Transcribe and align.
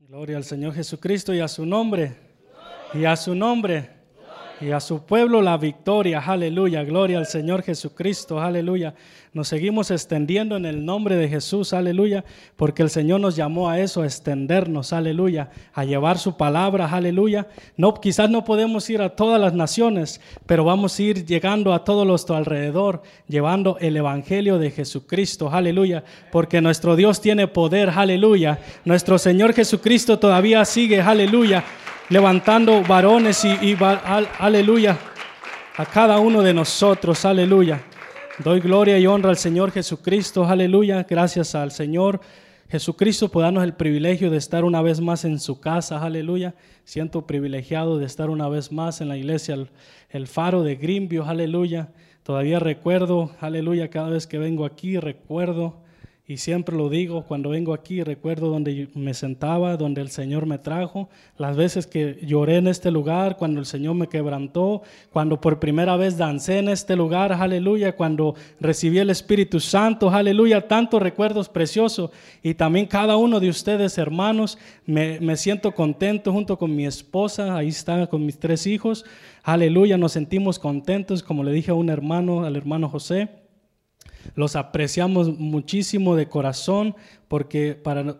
Gloria 0.00 0.36
al 0.36 0.44
Señor 0.44 0.74
Jesucristo 0.74 1.34
y 1.34 1.40
a 1.40 1.48
su 1.48 1.66
nombre. 1.66 2.14
Y 2.94 3.04
a 3.04 3.16
su 3.16 3.34
nombre. 3.34 3.97
Y 4.60 4.72
a 4.72 4.80
su 4.80 5.04
pueblo 5.04 5.40
la 5.40 5.56
victoria. 5.56 6.18
Aleluya. 6.18 6.82
Gloria 6.82 7.18
al 7.18 7.26
Señor 7.26 7.62
Jesucristo. 7.62 8.40
Aleluya. 8.40 8.92
Nos 9.32 9.46
seguimos 9.46 9.92
extendiendo 9.92 10.56
en 10.56 10.66
el 10.66 10.84
nombre 10.84 11.14
de 11.14 11.28
Jesús. 11.28 11.72
Aleluya. 11.72 12.24
Porque 12.56 12.82
el 12.82 12.90
Señor 12.90 13.20
nos 13.20 13.36
llamó 13.36 13.70
a 13.70 13.78
eso, 13.78 14.02
a 14.02 14.06
extendernos. 14.06 14.92
Aleluya. 14.92 15.50
A 15.74 15.84
llevar 15.84 16.18
su 16.18 16.36
palabra. 16.36 16.86
Aleluya. 16.90 17.46
No, 17.76 17.94
quizás 17.94 18.30
no 18.30 18.44
podemos 18.44 18.90
ir 18.90 19.00
a 19.00 19.14
todas 19.14 19.40
las 19.40 19.54
naciones, 19.54 20.20
pero 20.46 20.64
vamos 20.64 20.98
a 20.98 21.02
ir 21.02 21.24
llegando 21.24 21.72
a 21.72 21.84
todos 21.84 22.04
los 22.04 22.28
alrededor, 22.28 23.02
llevando 23.28 23.78
el 23.80 23.96
Evangelio 23.96 24.58
de 24.58 24.72
Jesucristo. 24.72 25.50
Aleluya. 25.52 26.02
Porque 26.32 26.60
nuestro 26.60 26.96
Dios 26.96 27.20
tiene 27.20 27.46
poder. 27.46 27.90
Aleluya. 27.90 28.58
Nuestro 28.84 29.18
Señor 29.18 29.54
Jesucristo 29.54 30.18
todavía 30.18 30.64
sigue. 30.64 31.00
Aleluya 31.00 31.62
levantando 32.08 32.82
varones 32.82 33.44
y, 33.44 33.76
aleluya 34.38 34.98
a 35.76 35.86
cada 35.86 36.18
uno 36.18 36.42
de 36.42 36.52
nosotros, 36.52 37.24
aleluya. 37.24 37.80
Doy 38.42 38.60
gloria 38.60 38.98
y 38.98 39.06
honra 39.06 39.30
al 39.30 39.36
Señor 39.36 39.70
Jesucristo, 39.70 40.44
aleluya. 40.44 41.06
Gracias 41.08 41.54
al 41.54 41.70
Señor 41.70 42.20
Jesucristo 42.68 43.28
por 43.28 43.42
darnos 43.42 43.62
el 43.62 43.74
privilegio 43.74 44.30
de 44.30 44.38
estar 44.38 44.64
una 44.64 44.82
vez 44.82 45.00
más 45.00 45.24
en 45.24 45.38
su 45.38 45.60
casa, 45.60 46.02
aleluya. 46.02 46.54
Siento 46.84 47.26
privilegiado 47.26 47.98
de 47.98 48.06
estar 48.06 48.28
una 48.30 48.48
vez 48.48 48.72
más 48.72 49.00
en 49.00 49.08
la 49.08 49.16
iglesia, 49.16 49.54
el, 49.54 49.70
el 50.10 50.26
faro 50.26 50.62
de 50.62 50.76
Grimbio, 50.76 51.24
aleluya. 51.24 51.90
Todavía 52.22 52.58
recuerdo, 52.58 53.30
aleluya, 53.40 53.88
cada 53.88 54.08
vez 54.08 54.26
que 54.26 54.38
vengo 54.38 54.64
aquí, 54.64 54.98
recuerdo 54.98 55.76
y 56.30 56.36
siempre 56.36 56.76
lo 56.76 56.90
digo 56.90 57.22
cuando 57.22 57.48
vengo 57.48 57.72
aquí, 57.72 58.02
recuerdo 58.02 58.50
donde 58.50 58.88
me 58.94 59.14
sentaba, 59.14 59.78
donde 59.78 60.02
el 60.02 60.10
Señor 60.10 60.44
me 60.44 60.58
trajo, 60.58 61.08
las 61.38 61.56
veces 61.56 61.86
que 61.86 62.18
lloré 62.20 62.56
en 62.56 62.68
este 62.68 62.90
lugar, 62.90 63.38
cuando 63.38 63.60
el 63.60 63.64
Señor 63.64 63.94
me 63.94 64.08
quebrantó, 64.08 64.82
cuando 65.10 65.40
por 65.40 65.58
primera 65.58 65.96
vez 65.96 66.18
dancé 66.18 66.58
en 66.58 66.68
este 66.68 66.96
lugar, 66.96 67.32
aleluya, 67.32 67.96
cuando 67.96 68.34
recibí 68.60 68.98
el 68.98 69.08
Espíritu 69.08 69.58
Santo, 69.58 70.10
aleluya, 70.10 70.68
tantos 70.68 71.00
recuerdos 71.00 71.48
preciosos. 71.48 72.10
Y 72.42 72.52
también 72.52 72.84
cada 72.84 73.16
uno 73.16 73.40
de 73.40 73.48
ustedes, 73.48 73.96
hermanos, 73.96 74.58
me, 74.84 75.18
me 75.20 75.34
siento 75.34 75.72
contento 75.72 76.30
junto 76.30 76.58
con 76.58 76.76
mi 76.76 76.84
esposa, 76.84 77.56
ahí 77.56 77.68
está 77.68 78.06
con 78.06 78.26
mis 78.26 78.38
tres 78.38 78.66
hijos, 78.66 79.06
aleluya, 79.44 79.96
nos 79.96 80.12
sentimos 80.12 80.58
contentos, 80.58 81.22
como 81.22 81.42
le 81.42 81.52
dije 81.52 81.70
a 81.70 81.74
un 81.74 81.88
hermano, 81.88 82.44
al 82.44 82.54
hermano 82.54 82.90
José. 82.90 83.47
Los 84.34 84.56
apreciamos 84.56 85.38
muchísimo 85.38 86.16
de 86.16 86.28
corazón 86.28 86.94
porque 87.28 87.74
para 87.74 88.18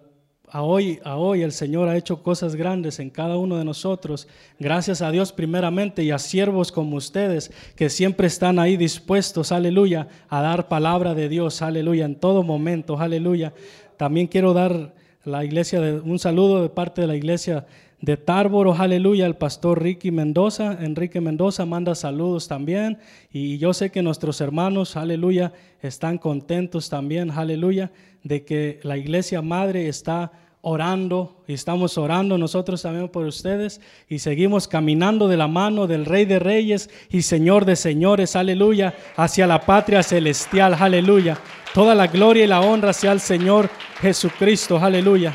a 0.50 0.62
hoy, 0.62 0.98
hoy 1.04 1.42
el 1.42 1.52
Señor 1.52 1.88
ha 1.88 1.96
hecho 1.96 2.22
cosas 2.22 2.56
grandes 2.56 2.98
en 3.00 3.10
cada 3.10 3.36
uno 3.36 3.58
de 3.58 3.64
nosotros. 3.64 4.28
Gracias 4.58 5.02
a 5.02 5.10
Dios 5.10 5.32
primeramente 5.32 6.02
y 6.02 6.10
a 6.10 6.18
siervos 6.18 6.72
como 6.72 6.96
ustedes 6.96 7.52
que 7.76 7.90
siempre 7.90 8.26
están 8.26 8.58
ahí 8.58 8.76
dispuestos, 8.76 9.52
aleluya, 9.52 10.08
a 10.28 10.40
dar 10.40 10.68
palabra 10.68 11.14
de 11.14 11.28
Dios, 11.28 11.60
aleluya, 11.62 12.04
en 12.04 12.16
todo 12.16 12.42
momento, 12.42 12.98
aleluya. 12.98 13.52
También 13.96 14.26
quiero 14.26 14.54
dar 14.54 14.94
la 15.24 15.44
iglesia 15.44 15.80
un 16.02 16.18
saludo 16.18 16.62
de 16.62 16.70
parte 16.70 17.02
de 17.02 17.06
la 17.06 17.16
iglesia 17.16 17.66
de 18.00 18.16
Tárboro, 18.16 18.74
aleluya, 18.74 19.26
el 19.26 19.34
pastor 19.34 19.82
Ricky 19.82 20.10
Mendoza. 20.10 20.78
Enrique 20.80 21.20
Mendoza 21.20 21.66
manda 21.66 21.94
saludos 21.94 22.46
también. 22.46 22.98
Y 23.32 23.58
yo 23.58 23.74
sé 23.74 23.90
que 23.90 24.02
nuestros 24.02 24.40
hermanos, 24.40 24.96
aleluya, 24.96 25.52
están 25.82 26.18
contentos 26.18 26.88
también, 26.88 27.30
aleluya, 27.30 27.90
de 28.22 28.44
que 28.44 28.78
la 28.84 28.96
iglesia 28.96 29.42
madre 29.42 29.88
está 29.88 30.30
orando 30.60 31.42
y 31.46 31.54
estamos 31.54 31.96
orando 31.98 32.36
nosotros 32.36 32.82
también 32.82 33.08
por 33.08 33.24
ustedes 33.24 33.80
y 34.08 34.18
seguimos 34.18 34.66
caminando 34.66 35.28
de 35.28 35.36
la 35.36 35.46
mano 35.46 35.86
del 35.86 36.04
Rey 36.04 36.24
de 36.24 36.40
Reyes 36.40 36.90
y 37.10 37.22
Señor 37.22 37.64
de 37.64 37.76
Señores, 37.76 38.36
aleluya, 38.36 38.94
hacia 39.16 39.46
la 39.46 39.60
patria 39.60 40.02
celestial, 40.02 40.74
aleluya. 40.74 41.38
Toda 41.74 41.94
la 41.94 42.06
gloria 42.06 42.44
y 42.44 42.48
la 42.48 42.60
honra 42.60 42.92
sea 42.92 43.12
al 43.12 43.20
Señor 43.20 43.70
Jesucristo, 44.00 44.78
aleluya. 44.78 45.34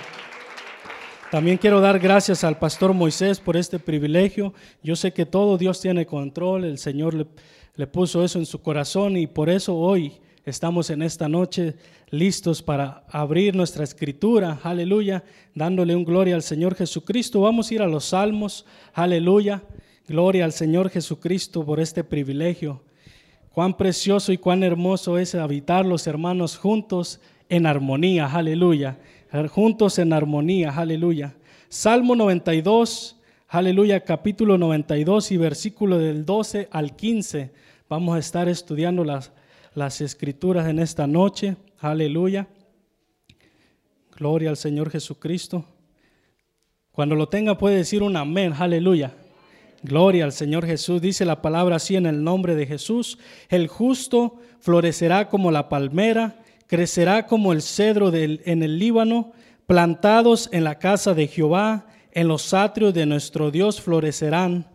También 1.33 1.57
quiero 1.57 1.81
dar 1.81 1.97
gracias 1.97 2.43
al 2.43 2.59
pastor 2.59 2.93
Moisés 2.93 3.39
por 3.39 3.57
este 3.57 3.79
privilegio. 3.79 4.53
Yo 4.83 4.95
sé 4.95 5.13
que 5.13 5.25
todo 5.25 5.57
Dios 5.57 5.81
tiene 5.81 6.05
control, 6.05 6.63
el 6.63 6.77
Señor 6.77 7.15
le, 7.75 7.87
puso 7.87 8.23
eso 8.23 8.37
en 8.37 8.45
su 8.45 8.61
corazón 8.61 9.17
y 9.17 9.25
por 9.25 9.49
eso 9.49 9.75
hoy 9.75 10.13
estamos 10.45 10.91
en 10.91 11.01
esta 11.01 11.27
noche 11.27 11.73
listos 12.11 12.61
para 12.61 13.03
abrir 13.09 13.55
nuestra 13.55 13.83
escritura, 13.83 14.59
aleluya, 14.61 15.23
dándole 15.55 15.95
un 15.95 16.05
gloria 16.05 16.35
al 16.35 16.43
Señor 16.43 16.75
Jesucristo. 16.75 17.41
Vamos 17.41 17.71
a 17.71 17.73
ir 17.73 17.81
a 17.81 17.87
los 17.87 18.05
salmos, 18.05 18.67
aleluya, 18.93 19.63
gloria 20.07 20.45
al 20.45 20.53
Señor 20.53 20.91
Jesucristo 20.91 21.65
por 21.65 21.79
este 21.79 22.03
privilegio. 22.03 22.83
Cuán 23.49 23.75
precioso 23.75 24.33
y 24.33 24.37
cuán 24.37 24.61
hermoso 24.61 25.17
es 25.17 25.33
habitar 25.33 25.83
los 25.83 26.05
hermanos 26.05 26.57
juntos 26.59 27.19
en 27.49 27.65
armonía, 27.65 28.27
aleluya 28.27 28.99
juntos 29.49 29.97
en 29.97 30.13
armonía, 30.13 30.69
aleluya. 30.69 31.33
Salmo 31.67 32.15
92, 32.15 33.19
aleluya, 33.47 34.01
capítulo 34.01 34.59
92 34.59 35.31
y 35.31 35.37
versículo 35.37 35.97
del 35.97 36.23
12 36.23 36.69
al 36.71 36.95
15. 36.95 37.51
Vamos 37.89 38.15
a 38.15 38.19
estar 38.19 38.47
estudiando 38.47 39.03
las, 39.03 39.31
las 39.73 40.01
escrituras 40.01 40.67
en 40.67 40.77
esta 40.77 41.07
noche, 41.07 41.55
aleluya. 41.79 42.47
Gloria 44.15 44.51
al 44.51 44.57
Señor 44.57 44.91
Jesucristo. 44.91 45.65
Cuando 46.91 47.15
lo 47.15 47.27
tenga 47.27 47.57
puede 47.57 47.77
decir 47.77 48.03
un 48.03 48.15
amén, 48.15 48.53
aleluya. 48.55 49.13
Gloria 49.81 50.25
al 50.25 50.31
Señor 50.31 50.63
Jesús. 50.63 51.01
Dice 51.01 51.25
la 51.25 51.41
palabra 51.41 51.77
así 51.77 51.95
en 51.95 52.05
el 52.05 52.23
nombre 52.23 52.53
de 52.53 52.67
Jesús. 52.67 53.17
El 53.49 53.67
justo 53.67 54.39
florecerá 54.59 55.27
como 55.27 55.49
la 55.49 55.69
palmera 55.69 56.42
crecerá 56.73 57.27
como 57.27 57.53
el 57.53 57.61
cedro 57.61 58.09
del, 58.09 58.41
en 58.45 58.63
el 58.63 58.79
Líbano, 58.79 59.31
plantados 59.67 60.49
en 60.51 60.63
la 60.63 60.79
casa 60.79 61.13
de 61.13 61.27
Jehová, 61.27 61.85
en 62.13 62.27
los 62.27 62.51
atrios 62.51 62.95
de 62.95 63.05
nuestro 63.05 63.51
Dios 63.51 63.79
florecerán, 63.79 64.65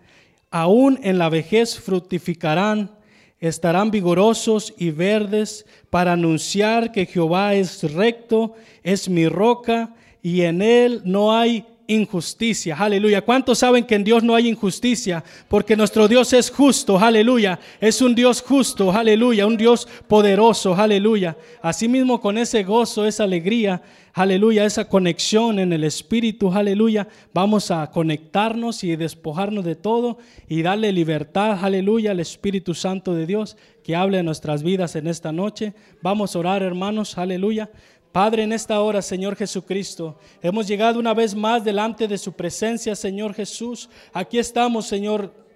aún 0.49 1.01
en 1.03 1.19
la 1.19 1.29
vejez 1.29 1.81
fructificarán, 1.81 2.93
estarán 3.41 3.91
vigorosos 3.91 4.73
y 4.79 4.93
verdes 4.93 5.67
para 5.91 6.13
anunciar 6.13 6.93
que 6.93 7.05
Jehová 7.05 7.57
es 7.57 7.93
recto, 7.93 8.55
es 8.85 9.09
mi 9.09 9.27
roca 9.27 9.93
y 10.23 10.43
en 10.43 10.63
él 10.63 11.03
no 11.05 11.37
hay 11.37 11.67
injusticia. 11.89 12.77
Aleluya. 12.77 13.23
¿Cuántos 13.23 13.59
saben 13.59 13.85
que 13.85 13.97
en 13.97 14.05
Dios 14.05 14.23
no 14.23 14.35
hay 14.35 14.47
injusticia? 14.47 15.25
Porque 15.49 15.75
nuestro 15.75 16.07
Dios 16.07 16.33
es 16.35 16.51
justo. 16.51 16.99
Aleluya. 16.99 17.59
Es 17.81 18.01
un 18.01 18.15
Dios 18.15 18.43
justo. 18.43 18.93
Aleluya. 18.93 19.47
Un 19.47 19.57
Dios 19.57 19.89
poderoso. 20.07 20.75
Aleluya. 20.75 21.37
Asimismo 21.63 22.21
con 22.21 22.39
ese 22.39 22.63
gozo, 22.63 23.07
esa 23.07 23.25
alegría. 23.25 23.83
Aleluya. 24.13 24.67
Esa 24.67 24.87
conexión 24.89 25.59
en 25.59 25.73
el 25.73 25.83
Espíritu. 25.83 26.53
Aleluya. 26.53 27.09
Vamos 27.33 27.71
a 27.71 27.91
conectarnos 27.91 28.85
y 28.85 28.95
despojarnos 28.95 29.65
de 29.65 29.75
todo 29.75 30.19
y 30.47 30.63
darle 30.63 30.93
libertad. 30.93 31.59
Aleluya. 31.63 32.11
Al 32.11 32.21
Espíritu 32.21 32.75
Santo 32.75 33.15
de 33.15 33.27
Dios 33.27 33.57
que 33.83 33.97
hable 33.97 34.19
en 34.19 34.27
nuestras 34.27 34.63
vidas 34.63 34.95
en 34.97 35.07
esta 35.07 35.33
noche. 35.33 35.73
Vamos 36.03 36.37
a 36.37 36.39
orar 36.41 36.63
hermanos. 36.63 37.17
Aleluya. 37.17 37.71
Padre, 38.13 38.43
en 38.43 38.53
esta 38.53 38.81
hora, 38.81 39.03
Señor 39.03 39.37
Jesucristo, 39.37 40.17
hemos 40.43 40.67
llegado 40.67 40.99
una 40.99 41.15
vez 41.15 41.35
más 41.35 41.63
delante 41.65 42.09
de 42.09 42.19
su 42.19 42.33
presencia, 42.33 42.97
Señor 42.97 43.35
Jesús. 43.35 43.91
Aquí 44.13 44.39
estamos, 44.39 44.87
Señor 44.87 45.48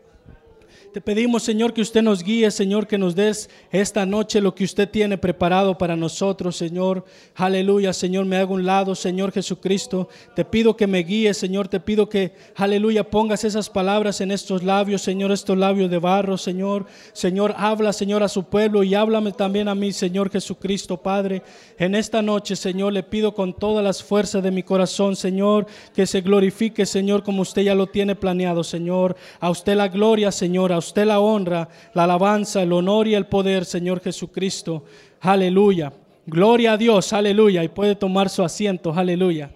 te 0.92 1.00
pedimos, 1.00 1.42
Señor, 1.42 1.72
que 1.72 1.80
usted 1.80 2.02
nos 2.02 2.22
guíe, 2.22 2.50
Señor, 2.50 2.86
que 2.86 2.98
nos 2.98 3.14
des 3.14 3.48
esta 3.70 4.04
noche 4.04 4.42
lo 4.42 4.54
que 4.54 4.64
usted 4.64 4.86
tiene 4.86 5.16
preparado 5.16 5.78
para 5.78 5.96
nosotros, 5.96 6.54
Señor. 6.54 7.06
Aleluya, 7.34 7.94
Señor, 7.94 8.26
me 8.26 8.36
hago 8.36 8.52
un 8.52 8.66
lado, 8.66 8.94
Señor 8.94 9.32
Jesucristo. 9.32 10.10
Te 10.36 10.44
pido 10.44 10.76
que 10.76 10.86
me 10.86 10.98
guíes, 10.98 11.38
Señor. 11.38 11.68
Te 11.68 11.80
pido 11.80 12.10
que, 12.10 12.34
aleluya, 12.56 13.08
pongas 13.08 13.42
esas 13.44 13.70
palabras 13.70 14.20
en 14.20 14.32
estos 14.32 14.62
labios, 14.62 15.00
Señor, 15.00 15.32
estos 15.32 15.56
labios 15.56 15.90
de 15.90 15.98
barro, 15.98 16.36
Señor. 16.36 16.84
Señor, 17.14 17.54
habla, 17.56 17.94
Señor, 17.94 18.22
a 18.22 18.28
su 18.28 18.44
pueblo 18.44 18.82
y 18.82 18.94
háblame 18.94 19.32
también 19.32 19.68
a 19.68 19.74
mí, 19.74 19.92
Señor 19.92 20.30
Jesucristo, 20.30 20.98
Padre. 20.98 21.42
En 21.78 21.94
esta 21.94 22.20
noche, 22.20 22.54
Señor, 22.54 22.92
le 22.92 23.02
pido 23.02 23.32
con 23.32 23.54
todas 23.54 23.82
las 23.82 24.02
fuerzas 24.02 24.42
de 24.42 24.50
mi 24.50 24.62
corazón, 24.62 25.16
Señor, 25.16 25.66
que 25.94 26.06
se 26.06 26.20
glorifique, 26.20 26.84
Señor, 26.84 27.22
como 27.22 27.40
usted 27.40 27.62
ya 27.62 27.74
lo 27.74 27.86
tiene 27.86 28.14
planeado, 28.14 28.62
Señor. 28.62 29.16
A 29.40 29.48
usted 29.48 29.74
la 29.74 29.88
gloria, 29.88 30.30
Señor. 30.30 30.81
Usted 30.82 31.06
la 31.06 31.20
honra, 31.20 31.68
la 31.94 32.04
alabanza, 32.04 32.62
el 32.62 32.72
honor 32.72 33.06
y 33.08 33.14
el 33.14 33.26
poder, 33.26 33.64
Señor 33.64 34.00
Jesucristo. 34.00 34.84
Aleluya. 35.20 35.92
Gloria 36.26 36.72
a 36.72 36.76
Dios, 36.76 37.12
aleluya. 37.12 37.64
Y 37.64 37.68
puede 37.68 37.94
tomar 37.94 38.28
su 38.28 38.42
asiento, 38.42 38.92
aleluya. 38.92 39.50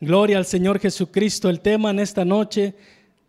Gloria 0.00 0.38
al 0.38 0.46
Señor 0.46 0.78
Jesucristo. 0.78 1.48
El 1.48 1.60
tema 1.60 1.90
en 1.90 1.98
esta 1.98 2.24
noche, 2.24 2.74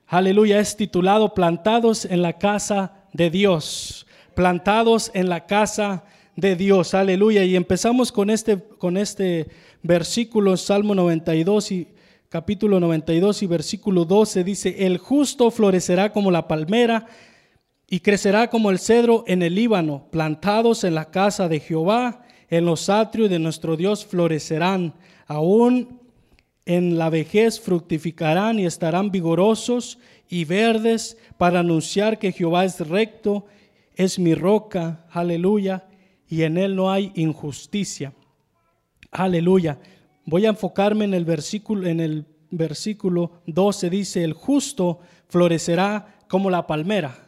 aleluya, 0.08 0.60
es 0.60 0.76
titulado 0.76 1.34
Plantados 1.34 2.06
en 2.06 2.22
la 2.22 2.34
casa 2.34 2.94
de 3.14 3.30
Dios. 3.30 4.06
Plantados 4.36 5.12
en 5.14 5.30
la 5.30 5.46
casa 5.46 6.04
de 6.36 6.56
Dios, 6.56 6.94
aleluya. 6.94 7.44
Y 7.44 7.56
empezamos 7.56 8.12
con 8.12 8.30
este, 8.30 8.58
con 8.78 8.98
este 8.98 9.48
versículo, 9.84 10.58
Salmo 10.58 10.96
92 10.96 11.72
y 11.72 11.88
capítulo 12.30 12.80
92 12.80 13.42
y 13.42 13.48
versículo 13.48 14.06
12 14.06 14.44
dice, 14.44 14.86
el 14.86 15.00
justo 15.00 15.50
florecerá 15.50 16.14
como 16.14 16.30
la 16.30 16.48
palmera 16.48 17.08
y 17.88 18.02
crecerá 18.02 18.52
como 18.52 18.70
el 18.70 18.78
cedro 18.78 19.24
en 19.26 19.42
el 19.42 19.56
Líbano, 19.56 20.06
plantados 20.12 20.84
en 20.84 20.94
la 20.94 21.06
casa 21.06 21.50
de 21.50 21.60
Jehová, 21.60 22.24
en 22.50 22.66
los 22.66 22.88
atrios 22.90 23.32
de 23.32 23.40
nuestro 23.40 23.76
Dios 23.76 24.06
florecerán, 24.06 24.94
aún 25.26 26.00
en 26.66 27.00
la 27.00 27.10
vejez 27.10 27.60
fructificarán 27.60 28.60
y 28.60 28.68
estarán 28.68 29.10
vigorosos 29.10 29.98
y 30.30 30.46
verdes 30.46 31.18
para 31.40 31.62
anunciar 31.62 32.20
que 32.20 32.32
Jehová 32.32 32.64
es 32.64 32.80
recto, 32.88 33.48
es 33.96 34.20
mi 34.20 34.36
roca, 34.36 35.04
aleluya, 35.10 35.88
y 36.28 36.44
en 36.44 36.60
él 36.60 36.76
no 36.76 36.92
hay 36.92 37.12
injusticia. 37.16 38.14
Aleluya. 39.10 39.80
Voy 40.30 40.46
a 40.46 40.50
enfocarme 40.50 41.06
en 41.06 41.16
el 41.16 41.26
versículo 41.26 41.88
en 41.88 42.00
el 42.00 42.24
versículo 42.52 43.32
12 43.48 43.90
dice, 43.90 44.24
"El 44.24 44.34
justo 44.34 45.00
florecerá 45.28 46.20
como 46.28 46.52
la 46.52 46.68
palmera." 46.68 47.28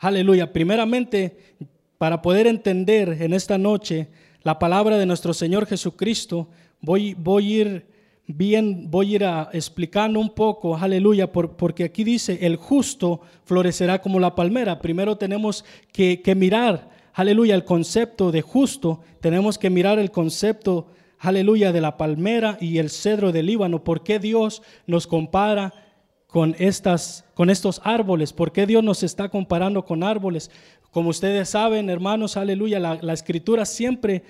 Aleluya. 0.00 0.52
Primeramente, 0.52 1.54
para 1.96 2.20
poder 2.20 2.48
entender 2.48 3.22
en 3.22 3.34
esta 3.34 3.56
noche 3.56 4.08
la 4.42 4.58
palabra 4.58 4.98
de 4.98 5.06
nuestro 5.06 5.32
Señor 5.32 5.64
Jesucristo, 5.66 6.48
voy, 6.80 7.14
voy 7.14 7.44
a 7.44 7.56
ir 7.60 7.86
bien, 8.26 8.90
voy 8.90 9.14
a 9.14 9.14
ir 9.14 9.56
explicando 9.56 10.18
un 10.18 10.30
poco, 10.30 10.76
aleluya, 10.76 11.30
porque 11.30 11.84
aquí 11.84 12.02
dice, 12.02 12.40
el 12.42 12.56
justo 12.56 13.20
florecerá 13.44 14.02
como 14.02 14.18
la 14.18 14.34
palmera. 14.34 14.80
Primero 14.80 15.16
tenemos 15.16 15.64
que, 15.92 16.20
que 16.20 16.34
mirar, 16.34 16.90
aleluya, 17.12 17.54
el 17.54 17.64
concepto 17.64 18.32
de 18.32 18.42
justo, 18.42 19.02
tenemos 19.20 19.56
que 19.56 19.70
mirar 19.70 20.00
el 20.00 20.10
concepto, 20.10 20.88
aleluya, 21.20 21.70
de 21.72 21.80
la 21.80 21.96
palmera 21.96 22.58
y 22.60 22.78
el 22.78 22.90
cedro 22.90 23.30
del 23.30 23.46
Líbano. 23.46 23.84
¿Por 23.84 24.02
qué 24.02 24.18
Dios 24.18 24.62
nos 24.86 25.06
compara 25.06 25.72
con, 26.26 26.56
estas, 26.58 27.24
con 27.34 27.50
estos 27.50 27.80
árboles? 27.84 28.32
¿Por 28.32 28.50
qué 28.50 28.66
Dios 28.66 28.82
nos 28.82 29.02
está 29.02 29.28
comparando 29.28 29.84
con 29.84 30.02
árboles? 30.02 30.50
Como 30.90 31.10
ustedes 31.10 31.50
saben, 31.50 31.90
hermanos, 31.90 32.36
aleluya, 32.36 32.80
la, 32.80 32.98
la 33.00 33.12
escritura 33.12 33.64
siempre 33.64 34.24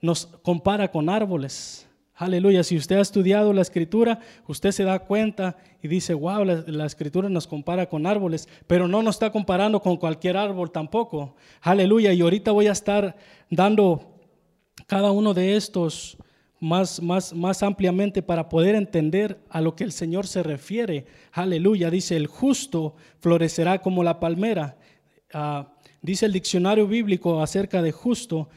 nos 0.00 0.26
compara 0.26 0.90
con 0.90 1.08
árboles. 1.08 1.86
Aleluya, 2.14 2.62
si 2.62 2.76
usted 2.76 2.98
ha 2.98 3.00
estudiado 3.00 3.52
la 3.52 3.62
escritura, 3.62 4.20
usted 4.46 4.70
se 4.70 4.84
da 4.84 5.00
cuenta 5.00 5.56
y 5.82 5.88
dice, 5.88 6.14
wow, 6.14 6.44
la, 6.44 6.86
escritura 6.86 7.28
nos 7.28 7.46
compara 7.46 7.88
con 7.88 8.06
árboles, 8.06 8.48
pero 8.66 8.86
no 8.86 9.02
nos 9.02 9.16
está 9.16 9.32
comparando 9.32 9.80
con 9.80 9.96
cualquier 9.96 10.36
árbol 10.36 10.70
tampoco. 10.70 11.34
Aleluya, 11.62 12.12
y 12.12 12.20
ahorita 12.20 12.52
voy 12.52 12.66
a 12.66 12.72
estar 12.72 13.16
dando 13.50 14.11
cada 14.92 15.10
uno 15.10 15.32
de 15.32 15.56
estos 15.56 16.18
más, 16.60 17.00
más, 17.00 17.32
más 17.32 17.62
ampliamente 17.62 18.20
para 18.20 18.50
poder 18.50 18.74
entender 18.74 19.40
a 19.48 19.62
lo 19.62 19.74
que 19.74 19.84
el 19.84 19.92
Señor 19.92 20.26
se 20.26 20.42
refiere. 20.42 21.06
Aleluya, 21.32 21.88
dice, 21.88 22.14
el 22.14 22.26
justo 22.26 22.94
florecerá 23.18 23.80
como 23.80 24.04
la 24.04 24.20
palmera. 24.20 24.76
Ah, 25.32 25.72
dice 26.02 26.26
el 26.26 26.32
diccionario 26.34 26.86
bíblico 26.86 27.40
acerca 27.40 27.80
de 27.80 27.90
justo, 27.90 28.50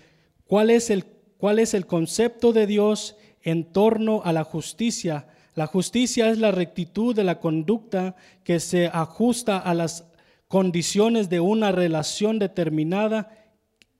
¿cuál 0.45 0.71
es 0.71 0.89
el, 0.89 1.05
cuál 1.37 1.57
es 1.57 1.73
el 1.73 1.85
concepto 1.85 2.51
de 2.51 2.67
Dios? 2.67 3.15
en 3.45 3.63
torno 3.63 4.23
a 4.25 4.33
la 4.33 4.43
justicia. 4.43 5.27
La 5.53 5.67
justicia 5.67 6.29
es 6.29 6.39
la 6.39 6.51
rectitud 6.51 7.15
de 7.15 7.23
la 7.23 7.39
conducta 7.39 8.15
que 8.43 8.59
se 8.59 8.87
ajusta 8.87 9.59
a 9.59 9.75
las 9.75 10.05
condiciones 10.47 11.29
de 11.29 11.39
una 11.39 11.71
relación 11.71 12.39
determinada 12.39 13.29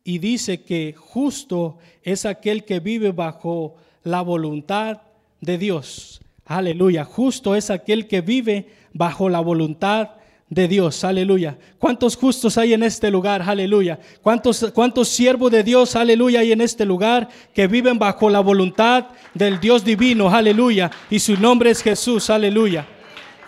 y 0.07 0.19
dice 0.19 0.61
que 0.61 0.93
justo 0.95 1.79
es 2.03 2.25
aquel 2.25 2.63
que 2.63 2.79
vive 2.79 3.11
bajo 3.11 3.75
la 4.03 4.21
voluntad 4.21 5.01
de 5.41 5.57
Dios. 5.57 6.21
Aleluya. 6.45 7.03
Justo 7.03 7.55
es 7.55 7.71
aquel 7.71 8.07
que 8.07 8.21
vive 8.21 8.69
bajo 8.93 9.27
la 9.29 9.39
voluntad 9.39 10.11
de 10.47 10.67
Dios, 10.67 11.03
aleluya. 11.03 11.57
¿Cuántos 11.79 12.15
justos 12.15 12.55
hay 12.59 12.73
en 12.73 12.83
este 12.83 13.09
lugar? 13.09 13.41
Aleluya. 13.41 13.99
¿Cuántos, 14.21 14.71
cuántos 14.75 15.07
siervos 15.07 15.51
de 15.51 15.63
Dios, 15.63 15.95
aleluya, 15.95 16.41
hay 16.41 16.51
en 16.51 16.61
este 16.61 16.85
lugar 16.85 17.27
que 17.51 17.65
viven 17.65 17.97
bajo 17.97 18.29
la 18.29 18.41
voluntad 18.41 19.07
del 19.33 19.59
Dios 19.59 19.83
divino, 19.83 20.29
aleluya? 20.29 20.91
Y 21.09 21.17
su 21.17 21.35
nombre 21.35 21.71
es 21.71 21.81
Jesús, 21.81 22.29
aleluya. 22.29 22.85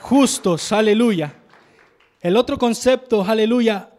Justos, 0.02 0.72
aleluya. 0.72 1.36
El 2.20 2.36
otro 2.36 2.58
concepto, 2.58 3.24
aleluya, 3.24 3.92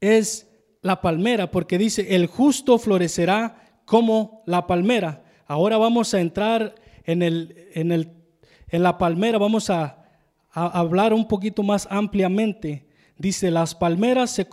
es 0.00 0.46
la 0.82 1.00
palmera, 1.00 1.50
porque 1.50 1.78
dice, 1.78 2.14
el 2.14 2.26
justo 2.26 2.78
florecerá 2.78 3.80
como 3.84 4.42
la 4.46 4.66
palmera. 4.66 5.24
Ahora 5.46 5.78
vamos 5.78 6.12
a 6.12 6.20
entrar 6.20 6.74
en, 7.04 7.22
el, 7.22 7.68
en, 7.74 7.92
el, 7.92 8.10
en 8.68 8.82
la 8.82 8.98
palmera, 8.98 9.38
vamos 9.38 9.70
a 9.70 10.04
hablar 10.52 11.14
un 11.14 11.26
poquito 11.26 11.62
más 11.62 11.88
ampliamente, 11.90 12.86
dice, 13.16 13.50
las 13.50 13.74
palmeras 13.74 14.30
se, 14.30 14.46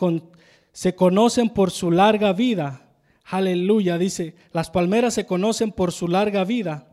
se 0.72 0.96
conocen 0.96 1.50
por 1.50 1.72
su 1.72 1.92
larga 1.92 2.31
vida. 2.34 2.86
Aleluya, 3.26 3.98
dice, 3.98 4.36
las 4.54 4.72
palmeras 4.72 5.14
se 5.14 5.26
conocen 5.26 5.72
por 5.72 5.92
su 5.92 6.08
larga 6.08 6.44
vida. 6.46 6.88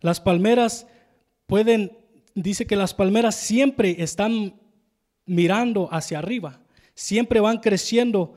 Las 0.00 0.20
palmeras 0.20 0.86
pueden, 1.46 1.98
dice 2.34 2.66
que 2.66 2.76
las 2.76 2.94
palmeras 2.94 3.34
siempre 3.36 4.02
están 4.02 4.60
mirando 5.24 5.88
hacia 5.92 6.18
arriba, 6.18 6.60
siempre 6.94 7.40
van 7.40 7.58
creciendo 7.58 8.34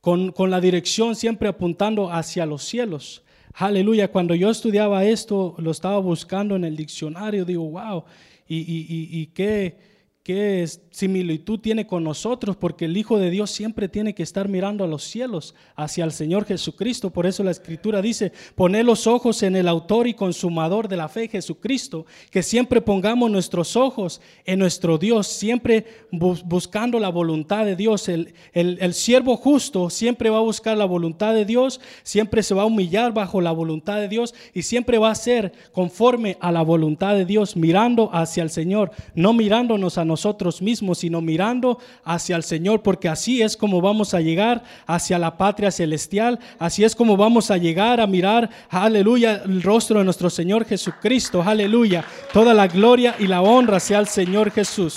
con, 0.00 0.32
con, 0.32 0.50
la 0.50 0.60
dirección, 0.60 1.14
siempre 1.14 1.48
apuntando 1.48 2.10
hacia 2.10 2.46
los 2.46 2.64
cielos. 2.64 3.22
Aleluya, 3.54 4.10
cuando 4.10 4.34
yo 4.34 4.50
estudiaba 4.50 5.04
esto, 5.04 5.54
lo 5.58 5.70
estaba 5.70 5.98
buscando 5.98 6.56
en 6.56 6.64
el 6.64 6.76
diccionario, 6.76 7.44
digo, 7.44 7.68
wow, 7.70 8.04
y, 8.48 8.56
y, 8.58 9.20
y, 9.20 9.26
qué, 9.28 9.76
qué 10.22 10.64
similitud 10.90 11.58
tiene 11.58 11.86
con 11.86 12.04
nosotros, 12.04 12.56
porque 12.56 12.84
el 12.84 12.96
Hijo 12.96 13.18
de 13.18 13.30
Dios 13.30 13.50
siempre 13.50 13.88
tiene 13.88 14.14
que 14.14 14.22
estar 14.22 14.48
mirando 14.48 14.84
a 14.84 14.86
los 14.86 15.02
cielos, 15.02 15.54
hacia 15.74 16.04
el 16.04 16.12
Señor 16.12 16.44
Jesucristo. 16.44 17.10
Por 17.10 17.26
eso 17.26 17.42
la 17.42 17.50
Escritura 17.50 18.00
dice, 18.00 18.32
poner 18.54 18.84
los 18.84 19.08
ojos 19.08 19.42
en 19.42 19.56
el 19.56 19.66
autor 19.66 20.06
y 20.06 20.14
consumador 20.14 20.86
de 20.86 20.96
la 20.96 21.08
fe, 21.08 21.26
Jesucristo, 21.26 22.06
que 22.30 22.44
siempre 22.44 22.80
pongamos 22.80 23.32
nuestros 23.32 23.74
ojos 23.74 24.20
en 24.44 24.60
nuestro 24.60 24.96
Dios, 24.96 25.26
siempre 25.26 25.86
buscando 26.12 27.00
la 27.00 27.08
voluntad 27.08 27.64
de 27.64 27.74
Dios. 27.74 28.08
El, 28.08 28.34
el, 28.52 28.78
el 28.80 28.94
siervo 28.94 29.36
justo 29.36 29.90
siempre 29.90 30.30
va 30.30 30.38
a 30.38 30.42
buscar 30.42 30.76
la 30.76 30.84
voluntad 30.84 31.34
de 31.34 31.44
Dios, 31.44 31.80
siempre 32.04 32.44
se 32.44 32.54
va 32.54 32.62
a 32.62 32.66
humillar 32.66 33.12
bajo 33.12 33.40
la 33.40 33.50
voluntad 33.50 33.96
de 33.96 34.06
Dios 34.06 34.34
y 34.54 34.62
siempre 34.62 34.98
va 34.98 35.10
a 35.10 35.16
ser 35.16 35.52
conforme 35.72 36.36
a 36.40 36.52
la 36.52 36.62
voluntad 36.62 37.16
de 37.16 37.24
Dios, 37.24 37.56
mirando 37.56 38.08
hacia 38.12 38.44
el 38.44 38.50
Señor, 38.50 38.92
no 39.16 39.32
mirándonos 39.32 39.98
a 39.98 40.04
nosotros 40.04 40.11
mismos 40.60 40.98
sino 40.98 41.20
mirando 41.20 41.78
hacia 42.04 42.36
el 42.36 42.42
Señor, 42.42 42.82
porque 42.82 43.08
así 43.08 43.42
es 43.42 43.56
como 43.56 43.80
vamos 43.80 44.14
a 44.14 44.20
llegar 44.20 44.62
hacia 44.86 45.18
la 45.18 45.36
patria 45.36 45.70
celestial, 45.70 46.38
así 46.58 46.84
es 46.84 46.94
como 46.94 47.16
vamos 47.16 47.50
a 47.50 47.56
llegar 47.56 48.00
a 48.00 48.06
mirar, 48.06 48.50
aleluya, 48.68 49.42
el 49.44 49.62
rostro 49.62 49.98
de 49.98 50.04
nuestro 50.04 50.30
Señor 50.30 50.64
Jesucristo, 50.64 51.42
aleluya. 51.42 52.04
Toda 52.32 52.54
la 52.54 52.68
gloria 52.68 53.14
y 53.18 53.26
la 53.26 53.42
honra 53.42 53.80
sea 53.80 53.98
al 53.98 54.08
Señor 54.08 54.50
Jesús. 54.50 54.96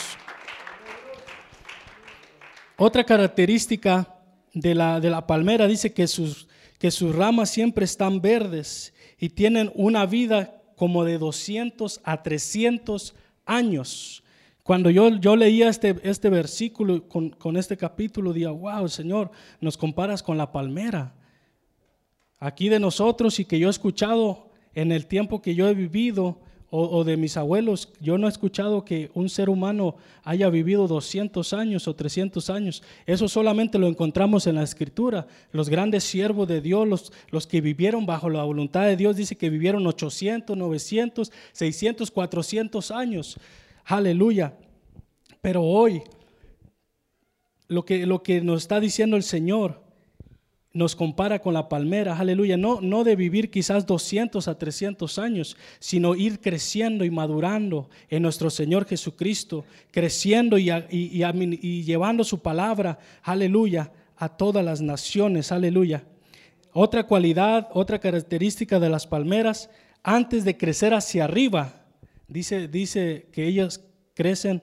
Otra 2.77 3.03
característica 3.03 4.15
de 4.53 4.75
la, 4.75 5.00
de 5.00 5.10
la 5.10 5.25
palmera 5.25 5.67
dice 5.67 5.93
que 5.93 6.07
sus, 6.07 6.48
que 6.77 6.91
sus 6.91 7.15
ramas 7.15 7.50
siempre 7.50 7.86
están 7.86 8.22
verdes 8.22 8.93
y 9.17 9.29
tienen 9.29 9.72
una 9.75 10.05
vida 10.05 10.62
como 10.75 11.05
de 11.05 11.17
200 11.17 12.01
a 12.03 12.22
300 12.22 13.15
años. 13.45 14.24
Cuando 14.65 14.89
yo, 14.89 15.10
yo 15.19 15.36
leía 15.36 15.69
este, 15.69 15.95
este 16.01 16.27
versículo 16.27 17.07
con, 17.07 17.29
con 17.29 17.55
este 17.55 17.77
capítulo, 17.77 18.34
día, 18.34 18.50
wow, 18.50 18.89
Señor, 18.89 19.29
nos 19.62 19.77
comparas 19.77 20.24
con 20.24 20.39
la 20.39 20.51
palmera. 20.51 21.13
Aquí 22.39 22.67
de 22.67 22.79
nosotros 22.79 23.39
y 23.39 23.45
que 23.45 23.60
yo 23.60 23.67
he 23.67 23.69
escuchado 23.69 24.50
en 24.74 24.91
el 24.91 25.05
tiempo 25.05 25.39
que 25.39 25.53
yo 25.53 25.67
he 25.67 25.75
vivido, 25.75 26.39
o, 26.72 27.03
de 27.03 27.15
mis 27.15 27.38
abuelos, 27.38 27.93
yo 28.01 28.17
no 28.17 28.25
he 28.25 28.29
escuchado 28.29 28.84
que 28.84 29.12
un 29.13 29.29
ser 29.29 29.50
humano 29.50 29.98
haya 30.24 30.50
vivido 30.50 30.88
200 30.88 31.53
años 31.53 31.88
o 31.88 31.95
300 31.95 32.50
años. 32.50 32.81
Eso 33.05 33.29
solamente 33.29 33.77
lo 33.77 33.88
encontramos 33.88 34.48
en 34.48 34.55
la 34.55 34.63
escritura. 34.63 35.27
Los 35.51 35.69
grandes 35.69 36.03
siervos 36.03 36.48
de 36.48 36.60
Dios, 36.60 36.88
los, 36.88 37.13
los 37.29 37.45
que 37.45 37.62
vivieron 37.62 38.07
bajo 38.07 38.31
la 38.31 38.43
voluntad 38.43 38.88
de 38.88 38.98
Dios, 38.98 39.15
dice 39.15 39.38
que 39.38 39.51
vivieron 39.51 39.86
800, 39.86 40.57
900, 40.57 41.31
600, 41.53 42.12
400 42.12 42.91
años. 42.91 43.38
Aleluya. 43.85 44.57
Pero 45.41 45.63
hoy, 45.63 46.01
lo 47.67 47.85
que, 47.85 48.05
lo 48.05 48.23
que 48.23 48.41
nos 48.41 48.63
está 48.63 48.79
diciendo 48.79 49.15
el 49.15 49.23
Señor 49.23 49.83
nos 50.73 50.95
compara 50.95 51.39
con 51.39 51.53
la 51.53 51.69
palmera, 51.69 52.17
aleluya, 52.17 52.57
no, 52.57 52.81
no 52.81 53.05
de 53.05 53.15
vivir 53.15 53.49
quizás 53.49 53.85
200 53.85 54.47
a 54.49 54.57
300 54.57 55.19
años, 55.19 55.55
sino 55.79 56.15
ir 56.15 56.41
creciendo 56.41 57.05
y 57.05 57.11
madurando 57.11 57.89
en 58.09 58.23
nuestro 58.23 58.49
Señor 58.49 58.85
Jesucristo, 58.85 59.63
creciendo 59.91 60.57
y, 60.57 60.69
y, 60.69 61.23
y 61.23 61.83
llevando 61.83 62.25
su 62.25 62.41
palabra, 62.41 62.99
aleluya, 63.23 63.93
a 64.17 64.29
todas 64.29 64.65
las 64.65 64.81
naciones, 64.81 65.53
aleluya. 65.53 66.03
Otra 66.73 67.07
cualidad, 67.07 67.69
otra 67.71 67.99
característica 67.99 68.79
de 68.79 68.89
las 68.89 69.07
palmeras, 69.07 69.69
antes 70.03 70.43
de 70.43 70.57
crecer 70.57 70.93
hacia 70.93 71.23
arriba, 71.23 71.84
dice, 72.27 72.67
dice 72.67 73.27
que 73.32 73.48
ellos 73.48 73.82
crecen 74.13 74.62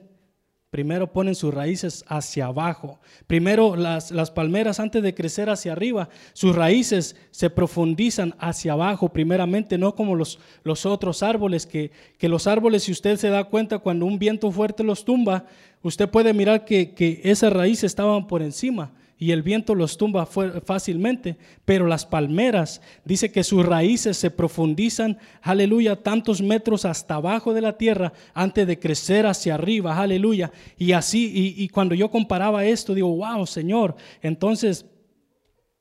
Primero 0.72 1.12
ponen 1.12 1.34
sus 1.34 1.52
raíces 1.52 2.02
hacia 2.08 2.46
abajo. 2.46 2.98
Primero 3.26 3.76
las, 3.76 4.10
las, 4.10 4.30
palmeras 4.30 4.80
antes 4.80 5.02
de 5.02 5.14
crecer 5.14 5.50
hacia 5.50 5.72
arriba, 5.72 6.08
sus 6.32 6.56
raíces 6.56 7.14
se 7.30 7.50
profundizan 7.50 8.34
hacia 8.38 8.72
abajo 8.72 9.10
primeramente, 9.10 9.76
no 9.76 9.94
como 9.94 10.14
los, 10.14 10.38
los 10.62 10.86
otros 10.86 11.22
árboles, 11.22 11.66
que, 11.66 11.90
que, 12.16 12.26
los 12.26 12.46
árboles, 12.46 12.84
si 12.84 12.92
usted 12.92 13.18
se 13.18 13.28
da 13.28 13.44
cuenta, 13.44 13.80
cuando 13.80 14.06
un 14.06 14.18
viento 14.18 14.50
fuerte 14.50 14.82
los 14.82 15.04
tumba, 15.04 15.44
usted 15.82 16.08
puede 16.08 16.32
mirar 16.32 16.64
que, 16.64 16.94
que 16.94 17.20
esas 17.22 17.52
raíces 17.52 17.84
estaban 17.84 18.26
por 18.26 18.40
encima 18.40 18.92
y 19.22 19.30
el 19.30 19.44
viento 19.44 19.76
los 19.76 19.98
tumba 19.98 20.26
fácilmente, 20.26 21.36
pero 21.64 21.86
las 21.86 22.04
palmeras, 22.04 22.82
dice 23.04 23.30
que 23.30 23.44
sus 23.44 23.64
raíces 23.64 24.16
se 24.16 24.32
profundizan, 24.32 25.16
aleluya, 25.42 26.02
tantos 26.02 26.42
metros 26.42 26.84
hasta 26.84 27.14
abajo 27.14 27.54
de 27.54 27.60
la 27.60 27.78
tierra 27.78 28.12
antes 28.34 28.66
de 28.66 28.80
crecer 28.80 29.26
hacia 29.26 29.54
arriba, 29.54 29.96
aleluya. 29.96 30.50
Y 30.76 30.90
así, 30.90 31.54
y, 31.56 31.68
cuando 31.68 31.94
yo 31.94 32.10
comparaba 32.10 32.64
esto, 32.64 32.94
digo, 32.94 33.14
wow, 33.14 33.46
Señor, 33.46 33.94
entonces... 34.22 34.86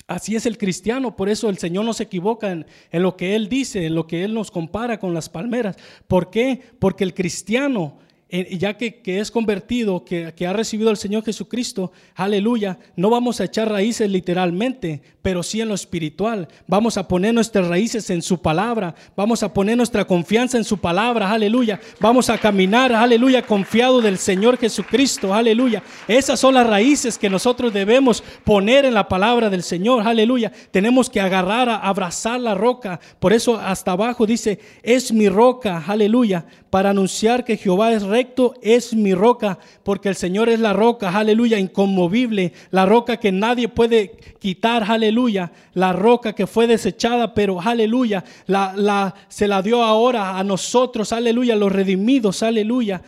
Así 0.08 0.36
es 0.36 0.46
el 0.46 0.58
cristiano, 0.58 1.16
por 1.16 1.30
eso 1.30 1.48
el 1.48 1.58
Señor 1.58 1.86
no 1.86 1.94
se 1.94 2.04
equivoca 2.04 2.52
en, 2.52 2.66
en, 2.92 3.02
lo 3.02 3.16
que 3.16 3.34
Él 3.34 3.48
dice, 3.48 3.86
en 3.86 3.96
lo 3.96 4.08
que 4.08 4.26
Él 4.26 4.34
nos 4.34 4.52
compara 4.52 5.00
con 5.00 5.14
las 5.14 5.30
palmeras. 5.30 5.78
¿Por 6.06 6.30
qué? 6.30 6.60
Porque 6.80 7.06
el 7.06 7.14
cristiano 7.14 7.98
ya 8.32 8.78
que, 8.78 9.02
es 9.06 9.30
convertido, 9.30 10.06
que, 10.06 10.34
que, 10.34 10.48
ha 10.48 10.54
recibido 10.54 10.90
al 10.90 10.96
Señor 10.96 11.26
Jesucristo, 11.26 11.92
aleluya, 12.16 12.80
no 12.96 13.10
vamos 13.10 13.42
a 13.42 13.44
echar 13.44 13.70
raíces 13.70 14.10
literalmente, 14.10 15.02
pero 15.22 15.44
sí 15.44 15.60
en 15.60 15.68
lo 15.68 15.76
espiritual. 15.76 16.48
Vamos 16.66 16.98
a 16.98 17.10
poner 17.10 17.34
nuestras 17.34 17.68
raíces 17.68 18.10
en 18.10 18.22
su 18.22 18.42
palabra, 18.42 18.96
vamos 19.18 19.44
a 19.44 19.54
poner 19.54 19.76
nuestra 19.76 20.06
confianza 20.06 20.58
en 20.58 20.64
su 20.64 20.78
palabra, 20.78 21.30
aleluya. 21.30 21.82
Vamos 22.00 22.30
a 22.30 22.38
caminar, 22.38 22.94
aleluya, 22.94 23.42
confiado 23.42 24.00
del 24.00 24.18
Señor 24.18 24.58
Jesucristo, 24.58 25.34
aleluya. 25.34 25.84
Esas 26.08 26.40
son 26.40 26.54
las 26.54 26.66
raíces 26.66 27.18
que 27.18 27.30
nosotros 27.30 27.74
debemos 27.74 28.24
poner 28.46 28.86
en 28.86 28.94
la 28.94 29.10
palabra 29.10 29.50
del 29.50 29.64
Señor, 29.64 30.08
aleluya. 30.08 30.54
Tenemos 30.72 31.10
que 31.10 31.20
agarrar, 31.20 31.68
a 31.68 31.76
abrazar 31.76 32.40
la 32.40 32.56
roca. 32.56 33.02
Por 33.20 33.34
eso 33.34 33.58
hasta 33.58 33.92
abajo 33.92 34.26
dice, 34.26 34.60
es 34.84 35.12
mi 35.12 35.28
roca, 35.28 35.84
aleluya, 35.86 36.46
para 36.70 36.92
anunciar 36.92 37.44
que 37.44 37.58
Jehová 37.58 37.92
es 37.92 38.04
rey 38.04 38.21
es 38.62 38.94
mi 38.94 39.14
roca, 39.14 39.60
porque 39.84 40.10
el 40.10 40.16
Señor 40.16 40.50
es 40.50 40.60
la 40.60 40.74
roca, 40.74 41.10
aleluya, 41.10 41.60
inconmovible, 41.60 42.54
la 42.72 42.86
roca 42.86 43.18
que 43.18 43.32
nadie 43.32 43.68
puede 43.68 44.18
quitar, 44.40 44.84
aleluya, 44.90 45.52
la 45.74 45.94
roca 45.94 46.34
que 46.34 46.48
fue 46.48 46.68
desechada, 46.68 47.34
pero 47.34 47.62
aleluya, 47.62 48.24
la, 48.48 48.74
la, 48.76 49.16
se 49.28 49.48
la 49.48 49.62
dio 49.62 49.84
ahora 49.84 50.38
a 50.38 50.44
nosotros, 50.44 51.14
aleluya, 51.14 51.56
los 51.56 51.72
redimidos, 51.72 52.44
aleluya. 52.44 53.02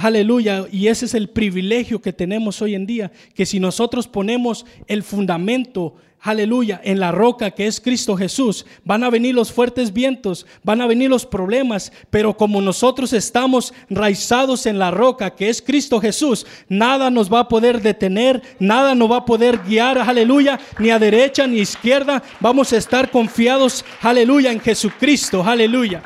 Aleluya. 0.00 0.66
Y 0.70 0.86
ese 0.86 1.06
es 1.06 1.14
el 1.14 1.28
privilegio 1.28 2.00
que 2.00 2.12
tenemos 2.12 2.62
hoy 2.62 2.76
en 2.76 2.86
día, 2.86 3.10
que 3.34 3.44
si 3.44 3.58
nosotros 3.58 4.06
ponemos 4.06 4.64
el 4.86 5.02
fundamento 5.02 5.96
aleluya, 6.20 6.80
en 6.82 6.98
la 7.00 7.12
roca 7.12 7.50
que 7.52 7.66
es 7.66 7.80
Cristo 7.80 8.16
Jesús. 8.16 8.66
Van 8.84 9.04
a 9.04 9.10
venir 9.10 9.34
los 9.34 9.52
fuertes 9.52 9.92
vientos, 9.92 10.46
van 10.64 10.80
a 10.80 10.86
venir 10.86 11.10
los 11.10 11.26
problemas, 11.26 11.92
pero 12.10 12.36
como 12.36 12.60
nosotros 12.60 13.12
estamos 13.12 13.72
raizados 13.88 14.66
en 14.66 14.78
la 14.78 14.90
roca 14.90 15.34
que 15.34 15.48
es 15.48 15.62
Cristo 15.62 16.00
Jesús, 16.00 16.46
nada 16.68 17.10
nos 17.10 17.32
va 17.32 17.40
a 17.40 17.48
poder 17.48 17.80
detener, 17.82 18.42
nada 18.58 18.94
nos 18.94 19.10
va 19.10 19.18
a 19.18 19.24
poder 19.24 19.58
guiar, 19.58 19.98
aleluya, 19.98 20.58
ni 20.78 20.90
a 20.90 20.98
derecha 20.98 21.46
ni 21.46 21.60
a 21.60 21.62
izquierda. 21.62 22.22
Vamos 22.40 22.72
a 22.72 22.76
estar 22.76 23.10
confiados, 23.10 23.84
aleluya, 24.02 24.50
en 24.50 24.60
Jesucristo, 24.60 25.42
aleluya. 25.42 26.02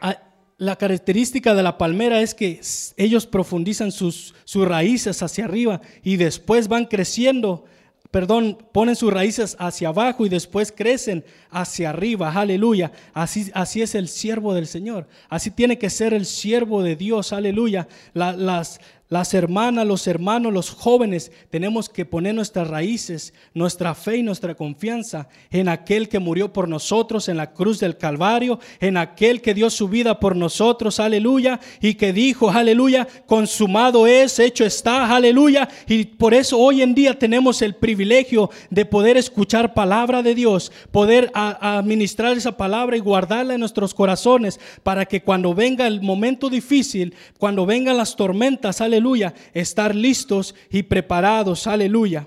Ah, 0.00 0.18
la 0.58 0.76
característica 0.76 1.54
de 1.54 1.62
la 1.62 1.78
palmera 1.78 2.20
es 2.20 2.34
que 2.34 2.60
ellos 2.96 3.26
profundizan 3.26 3.92
sus, 3.92 4.34
sus 4.44 4.68
raíces 4.68 5.22
hacia 5.22 5.46
arriba 5.46 5.80
y 6.02 6.16
después 6.16 6.68
van 6.68 6.84
creciendo 6.84 7.64
perdón, 8.10 8.58
ponen 8.72 8.96
sus 8.96 9.12
raíces 9.12 9.56
hacia 9.58 9.88
abajo 9.88 10.26
y 10.26 10.28
después 10.28 10.72
crecen 10.72 11.24
hacia 11.50 11.90
arriba. 11.90 12.32
Aleluya. 12.32 12.90
Así, 13.14 13.50
así 13.54 13.82
es 13.82 13.94
el 13.94 14.08
siervo 14.08 14.52
del 14.52 14.66
Señor. 14.66 15.06
Así 15.28 15.50
tiene 15.50 15.78
que 15.78 15.90
ser 15.90 16.12
el 16.12 16.26
siervo 16.26 16.82
de 16.82 16.96
Dios. 16.96 17.32
Aleluya. 17.32 17.86
las, 18.12 18.80
las 19.10 19.34
hermanas, 19.34 19.84
los 19.88 20.06
hermanos, 20.06 20.52
los 20.52 20.70
jóvenes, 20.70 21.32
tenemos 21.50 21.88
que 21.88 22.04
poner 22.04 22.32
nuestras 22.32 22.68
raíces, 22.68 23.34
nuestra 23.54 23.96
fe 23.96 24.18
y 24.18 24.22
nuestra 24.22 24.54
confianza 24.54 25.28
en 25.50 25.68
aquel 25.68 26.08
que 26.08 26.20
murió 26.20 26.52
por 26.52 26.68
nosotros 26.68 27.28
en 27.28 27.36
la 27.36 27.52
cruz 27.52 27.80
del 27.80 27.96
Calvario, 27.96 28.60
en 28.78 28.96
aquel 28.96 29.42
que 29.42 29.52
dio 29.52 29.68
su 29.68 29.88
vida 29.88 30.20
por 30.20 30.36
nosotros, 30.36 31.00
aleluya, 31.00 31.58
y 31.80 31.94
que 31.94 32.12
dijo, 32.12 32.50
aleluya, 32.50 33.08
consumado 33.26 34.06
es, 34.06 34.38
hecho 34.38 34.64
está, 34.64 35.12
aleluya. 35.12 35.68
Y 35.88 36.04
por 36.04 36.32
eso 36.32 36.56
hoy 36.56 36.80
en 36.80 36.94
día 36.94 37.18
tenemos 37.18 37.62
el 37.62 37.74
privilegio 37.74 38.48
de 38.70 38.84
poder 38.84 39.16
escuchar 39.16 39.74
palabra 39.74 40.22
de 40.22 40.36
Dios, 40.36 40.70
poder 40.92 41.32
administrar 41.34 42.36
esa 42.36 42.56
palabra 42.56 42.96
y 42.96 43.00
guardarla 43.00 43.54
en 43.54 43.60
nuestros 43.60 43.92
corazones 43.92 44.60
para 44.84 45.04
que 45.04 45.20
cuando 45.20 45.52
venga 45.52 45.88
el 45.88 46.00
momento 46.00 46.48
difícil, 46.48 47.12
cuando 47.38 47.66
vengan 47.66 47.96
las 47.96 48.14
tormentas, 48.14 48.80
aleluya, 48.80 48.99
aleluya, 49.00 49.32
estar 49.54 49.94
listos 49.94 50.54
y 50.70 50.82
preparados, 50.82 51.66
aleluya. 51.66 52.26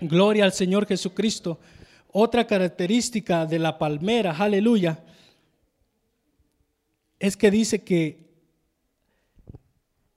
Gloria 0.00 0.44
al 0.44 0.52
Señor 0.52 0.86
Jesucristo. 0.86 1.58
Otra 2.12 2.46
característica 2.46 3.46
de 3.46 3.58
la 3.58 3.78
palmera, 3.78 4.36
aleluya, 4.38 5.02
es 7.18 7.36
que 7.36 7.50
dice 7.50 7.82
que 7.82 8.22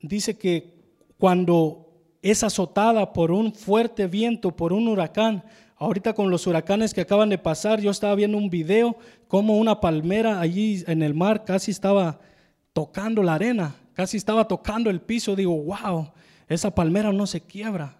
dice 0.01 0.38
que 0.38 0.75
cuando 1.17 1.88
es 2.22 2.43
azotada 2.43 3.12
por 3.12 3.31
un 3.31 3.53
fuerte 3.53 4.05
viento, 4.05 4.55
por 4.55 4.72
un 4.72 4.88
huracán, 4.88 5.43
ahorita 5.77 6.13
con 6.13 6.29
los 6.29 6.45
huracanes 6.45 6.93
que 6.93 7.01
acaban 7.01 7.29
de 7.29 7.39
pasar, 7.39 7.81
yo 7.81 7.89
estaba 7.89 8.13
viendo 8.13 8.38
un 8.38 8.51
video 8.51 8.98
como 9.27 9.57
una 9.57 9.79
palmera 9.79 10.39
allí 10.39 10.84
en 10.86 11.01
el 11.01 11.15
mar 11.15 11.43
casi 11.43 11.72
estaba 11.72 12.19
tocando 12.74 13.24
la 13.24 13.34
arena 13.36 13.75
casi 13.96 14.18
estaba 14.18 14.48
tocando 14.48 14.90
el 14.90 15.02
piso, 15.02 15.36
digo, 15.36 15.58
wow, 15.64 16.12
esa 16.48 16.70
palmera 16.70 17.12
no 17.12 17.25
se 17.25 17.42
quiebra. 17.42 17.96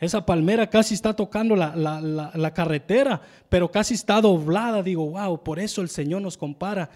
Esa 0.00 0.24
palmera 0.24 0.68
casi 0.68 0.94
está 0.94 1.14
tocando 1.14 1.56
la, 1.56 1.74
la, 1.74 2.54
carretera, 2.54 3.20
pero 3.48 3.68
casi 3.70 3.94
está 3.94 4.20
doblada. 4.20 4.82
Digo, 4.82 5.10
wow, 5.10 5.42
por 5.42 5.58
eso 5.58 5.80
el 5.80 5.88
Señor 5.88 6.22
nos 6.22 6.36
compara 6.36 6.88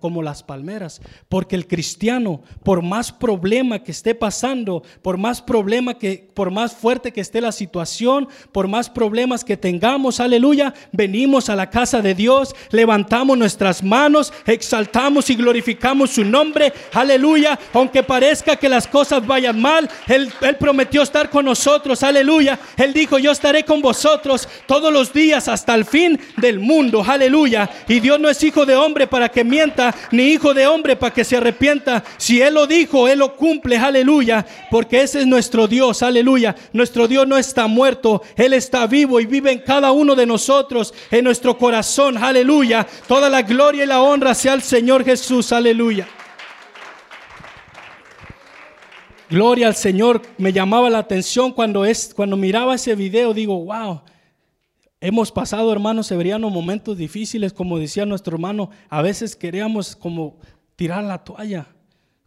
como 0.00 0.22
las 0.22 0.42
palmeras. 0.42 1.00
Porque 1.28 1.54
el 1.54 1.66
cristiano, 1.66 2.42
por 2.64 2.82
más 2.82 3.12
problema 3.12 3.78
que 3.78 3.92
esté 3.92 4.14
pasando, 4.14 4.82
por 5.02 5.18
más 5.18 5.42
problema 5.42 5.94
que, 5.94 6.28
por 6.34 6.50
más 6.50 6.74
fuerte 6.74 7.12
que 7.12 7.20
esté 7.20 7.40
la 7.40 7.52
situación, 7.52 8.28
por 8.52 8.68
más 8.68 8.90
problemas 8.90 9.44
que 9.44 9.56
tengamos, 9.56 10.18
aleluya, 10.18 10.74
venimos 10.92 11.48
a 11.48 11.56
la 11.56 11.70
casa 11.70 12.00
de 12.00 12.14
Dios, 12.14 12.54
levantamos 12.70 13.38
nuestras 13.38 13.82
manos, 13.82 14.32
exaltamos 14.46 15.30
y 15.30 15.34
glorificamos 15.36 16.10
su 16.10 16.24
nombre, 16.24 16.72
aleluya. 16.92 17.58
Aunque 17.72 18.02
parezca 18.02 18.56
que 18.56 18.68
las 18.68 18.86
cosas 18.86 19.26
vayan 19.26 19.60
mal, 19.60 19.88
Él, 20.08 20.32
prometió 20.58 21.02
estar 21.02 21.30
con 21.30 21.44
nosotros, 21.44 22.02
aleluya. 22.02 22.58
Él 22.76 22.92
dijo, 22.92 23.18
yo 23.18 23.30
estaré 23.30 23.64
con 23.64 23.82
vosotros 23.82 24.48
todos 24.66 24.92
los 24.92 25.12
días 25.12 25.48
hasta 25.48 25.74
el 25.74 25.84
fin 25.84 26.18
del 26.38 26.58
mundo, 26.58 27.04
aleluya. 27.06 27.68
Y 27.88 28.00
Dios 28.00 28.18
no 28.18 28.28
es 28.28 28.42
hijo 28.42 28.64
de 28.64 28.74
hombre 28.74 29.06
para 29.06 29.28
que 29.28 29.44
mienta 29.44 29.65
ni 30.10 30.24
hijo 30.24 30.54
de 30.54 30.66
hombre 30.66 30.96
para 30.96 31.12
que 31.12 31.24
se 31.24 31.36
arrepienta. 31.36 32.02
Si 32.16 32.40
Él 32.40 32.54
lo 32.54 32.66
dijo, 32.66 33.08
Él 33.08 33.20
lo 33.20 33.36
cumple, 33.36 33.76
aleluya, 33.76 34.46
porque 34.70 35.02
ese 35.02 35.20
es 35.20 35.26
nuestro 35.26 35.66
Dios, 35.66 36.02
aleluya. 36.02 36.54
Nuestro 36.72 37.08
Dios 37.08 37.26
no 37.26 37.36
está 37.36 37.66
muerto, 37.66 38.22
Él 38.36 38.52
está 38.52 38.86
vivo 38.86 39.20
y 39.20 39.26
vive 39.26 39.52
en 39.52 39.60
cada 39.60 39.92
uno 39.92 40.14
de 40.14 40.26
nosotros, 40.26 40.92
en 41.10 41.24
nuestro 41.24 41.56
corazón, 41.56 42.18
aleluya. 42.18 42.86
Toda 43.06 43.28
la 43.28 43.42
gloria 43.42 43.84
y 43.84 43.86
la 43.86 44.02
honra 44.02 44.34
sea 44.34 44.52
al 44.52 44.62
Señor 44.62 45.04
Jesús, 45.04 45.52
aleluya. 45.52 46.06
Gloria 49.28 49.66
al 49.66 49.74
Señor. 49.74 50.22
Me 50.38 50.52
llamaba 50.52 50.88
la 50.88 50.98
atención 50.98 51.52
cuando, 51.52 51.84
es, 51.84 52.12
cuando 52.14 52.36
miraba 52.36 52.74
ese 52.74 52.94
video, 52.94 53.34
digo, 53.34 53.58
wow 53.64 54.02
Hemos 55.00 55.30
pasado, 55.30 55.70
hermanos 55.72 56.06
severianos, 56.06 56.50
momentos 56.50 56.96
difíciles, 56.96 57.52
como 57.52 57.78
decía 57.78 58.06
nuestro 58.06 58.36
hermano, 58.36 58.70
a 58.88 59.02
veces 59.02 59.36
queríamos 59.36 59.94
como 59.94 60.38
tirar 60.74 61.04
la 61.04 61.22
toalla, 61.22 61.68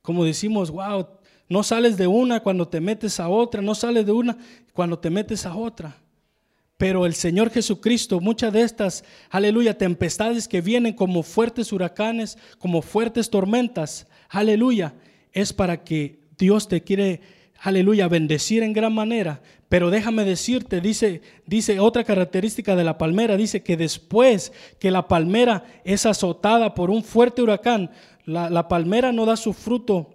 como 0.03 0.23
decimos, 0.23 0.69
wow, 0.69 1.07
no 1.47 1.63
sales 1.63 1.97
de 1.97 2.05
una 2.05 2.41
cuando 2.41 2.67
te 2.67 2.79
metes 2.79 3.19
a 3.19 3.27
otra, 3.27 3.61
no 3.61 3.73
sales 3.73 4.05
de 4.05 4.11
una 4.11 4.37
cuando 4.73 4.99
te 4.99 5.09
metes 5.09 5.47
a 5.47 5.55
otra. 5.55 5.97
Pero 6.77 7.07
el 7.07 7.15
Señor 7.15 7.49
Jesucristo, 7.49 8.19
muchas 8.19 8.53
de 8.53 8.61
estas, 8.61 9.03
aleluya, 9.31 9.77
tempestades 9.77 10.47
que 10.47 10.61
vienen 10.61 10.93
como 10.93 11.23
fuertes 11.23 11.73
huracanes, 11.73 12.37
como 12.59 12.83
fuertes 12.83 13.31
tormentas, 13.31 14.05
aleluya, 14.29 14.93
es 15.31 15.53
para 15.53 15.83
que 15.83 16.19
Dios 16.37 16.67
te 16.67 16.83
quiere 16.83 17.19
aleluya, 17.61 18.07
bendecir 18.07 18.63
en 18.63 18.73
gran 18.73 18.93
manera. 18.93 19.41
Pero 19.69 19.91
déjame 19.91 20.25
decirte, 20.25 20.81
dice, 20.81 21.21
dice 21.45 21.79
otra 21.79 22.03
característica 22.03 22.75
de 22.75 22.83
la 22.83 22.97
palmera, 22.97 23.37
dice 23.37 23.61
que 23.61 23.77
después 23.77 24.51
que 24.79 24.89
la 24.89 25.07
palmera 25.07 25.63
es 25.83 26.05
azotada 26.05 26.73
por 26.73 26.89
un 26.89 27.03
fuerte 27.03 27.41
huracán, 27.41 27.91
la, 28.25 28.67
palmera 28.67 29.11
no 29.11 29.25
da 29.25 29.37
su 29.37 29.53
fruto 29.53 30.09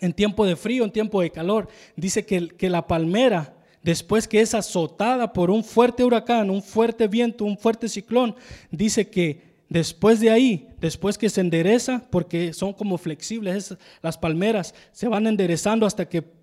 en 0.00 0.12
tiempo 0.12 0.44
de 0.46 0.56
frío, 0.56 0.84
en 0.84 0.92
tiempo 0.92 1.20
de 1.20 1.30
calor. 1.30 1.68
Dice 1.96 2.24
que, 2.24 2.48
que 2.48 2.70
la 2.70 2.86
palmera, 2.86 3.56
después 3.82 4.28
que 4.28 4.40
es 4.40 4.54
azotada 4.54 5.32
por 5.32 5.50
un 5.50 5.64
fuerte 5.64 6.04
huracán, 6.04 6.50
un 6.50 6.62
fuerte 6.62 7.08
viento, 7.08 7.44
un 7.44 7.58
fuerte 7.58 7.88
ciclón, 7.88 8.36
dice 8.70 9.08
que 9.08 9.42
después 9.68 10.20
de 10.20 10.30
ahí, 10.30 10.68
después 10.80 11.18
que 11.18 11.30
se 11.30 11.40
endereza, 11.40 12.02
porque 12.10 12.52
son 12.52 12.72
como 12.72 12.98
flexibles, 12.98 13.76
las 14.02 14.18
palmeras 14.18 14.74
se 14.92 15.08
van 15.08 15.26
enderezando 15.26 15.86
hasta 15.86 16.08
que 16.08 16.35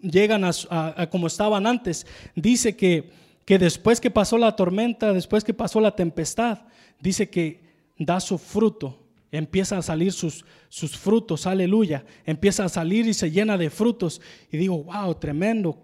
llegan 0.00 0.44
a, 0.44 1.08
como 1.10 1.26
estaban 1.26 1.66
antes. 1.66 2.06
Dice 2.34 2.76
que, 2.76 3.10
que 3.44 3.58
después 3.58 4.00
que 4.00 4.10
pasó 4.10 4.38
la 4.38 4.56
tormenta, 4.56 5.12
después 5.12 5.44
que 5.44 5.54
pasó 5.54 5.80
la 5.80 5.94
tempestad, 5.94 6.60
dice 7.00 7.28
que 7.28 7.60
da 7.98 8.20
su 8.20 8.38
fruto. 8.38 9.04
Empieza 9.30 9.76
a 9.76 9.82
salir 9.82 10.12
sus, 10.12 10.44
sus 10.68 10.96
frutos, 10.96 11.46
aleluya. 11.46 12.04
Empieza 12.24 12.64
a 12.64 12.68
salir 12.68 13.06
y 13.06 13.14
se 13.14 13.30
llena 13.30 13.58
de 13.58 13.68
frutos. 13.68 14.22
Y 14.50 14.56
digo, 14.56 14.84
wow, 14.84 15.14
tremendo. 15.16 15.82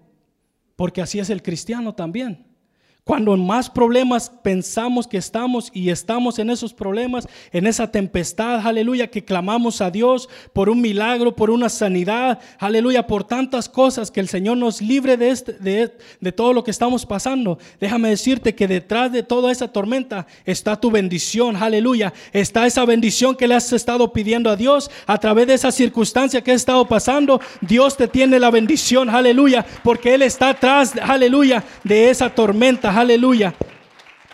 Porque 0.76 1.02
así 1.02 1.18
es 1.18 1.28
el 1.28 1.42
cristiano 1.42 1.94
también. 1.94 2.46
Cuando 3.06 3.36
más 3.36 3.68
problemas 3.68 4.32
pensamos 4.42 5.06
que 5.06 5.18
estamos 5.18 5.70
y 5.74 5.90
estamos 5.90 6.38
en 6.38 6.48
esos 6.48 6.72
problemas, 6.72 7.28
en 7.52 7.66
esa 7.66 7.92
tempestad, 7.92 8.66
aleluya, 8.66 9.08
que 9.08 9.22
clamamos 9.22 9.82
a 9.82 9.90
Dios 9.90 10.30
por 10.54 10.70
un 10.70 10.80
milagro, 10.80 11.36
por 11.36 11.50
una 11.50 11.68
sanidad, 11.68 12.40
aleluya, 12.58 13.06
por 13.06 13.24
tantas 13.24 13.68
cosas 13.68 14.10
que 14.10 14.20
el 14.20 14.28
Señor 14.28 14.56
nos 14.56 14.80
libre 14.80 15.18
de, 15.18 15.28
este, 15.28 15.52
de, 15.52 16.32
todo 16.32 16.54
lo 16.54 16.64
que 16.64 16.70
estamos 16.70 17.04
pasando. 17.04 17.58
Déjame 17.78 18.08
decirte 18.08 18.54
que 18.54 18.66
detrás 18.66 19.12
de 19.12 19.22
toda 19.22 19.52
esa 19.52 19.68
tormenta 19.68 20.26
está 20.46 20.80
tu 20.80 20.90
bendición, 20.90 21.56
aleluya. 21.56 22.14
Está 22.32 22.66
esa 22.66 22.86
bendición 22.86 23.36
que 23.36 23.46
le 23.46 23.54
has 23.54 23.70
estado 23.74 24.14
pidiendo 24.14 24.48
a 24.48 24.56
Dios 24.56 24.90
a 25.06 25.18
través 25.18 25.46
de 25.46 25.52
esa 25.52 25.72
circunstancia 25.72 26.40
que 26.40 26.52
has 26.52 26.62
estado 26.62 26.86
pasando. 26.88 27.38
Dios 27.60 27.98
te 27.98 28.08
tiene 28.08 28.38
la 28.38 28.50
bendición, 28.50 29.10
aleluya, 29.10 29.66
porque 29.82 30.14
Él 30.14 30.22
está 30.22 30.48
atrás, 30.48 30.94
aleluya, 31.02 31.62
de 31.84 32.08
esa 32.08 32.30
tormenta 32.30 32.93
aleluya. 32.94 33.54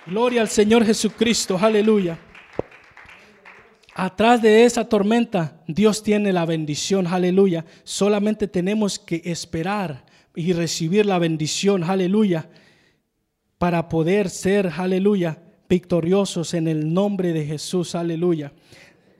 Gloria 0.07 0.43
al 0.43 0.49
Señor 0.49 0.85
Jesucristo, 0.85 1.59
aleluya. 1.61 2.19
Atrás 3.95 4.41
de 4.41 4.65
esa 4.65 4.89
tormenta, 4.89 5.63
Dios 5.67 6.03
tiene 6.03 6.33
la 6.33 6.47
bendición, 6.47 7.07
aleluya. 7.07 7.65
Solamente 7.85 8.49
tenemos 8.49 8.99
que 8.99 9.23
esperar 9.25 10.05
y 10.35 10.53
recibir 10.53 11.07
la 11.07 11.19
bendición, 11.19 11.85
aleluya, 11.85 12.49
para 13.59 13.89
poder 13.89 14.31
ser, 14.31 14.71
aleluya, 14.77 15.43
victoriosos 15.69 16.55
en 16.55 16.67
el 16.69 16.93
nombre 16.93 17.33
de 17.33 17.45
Jesús, 17.45 17.95
aleluya. 17.95 18.53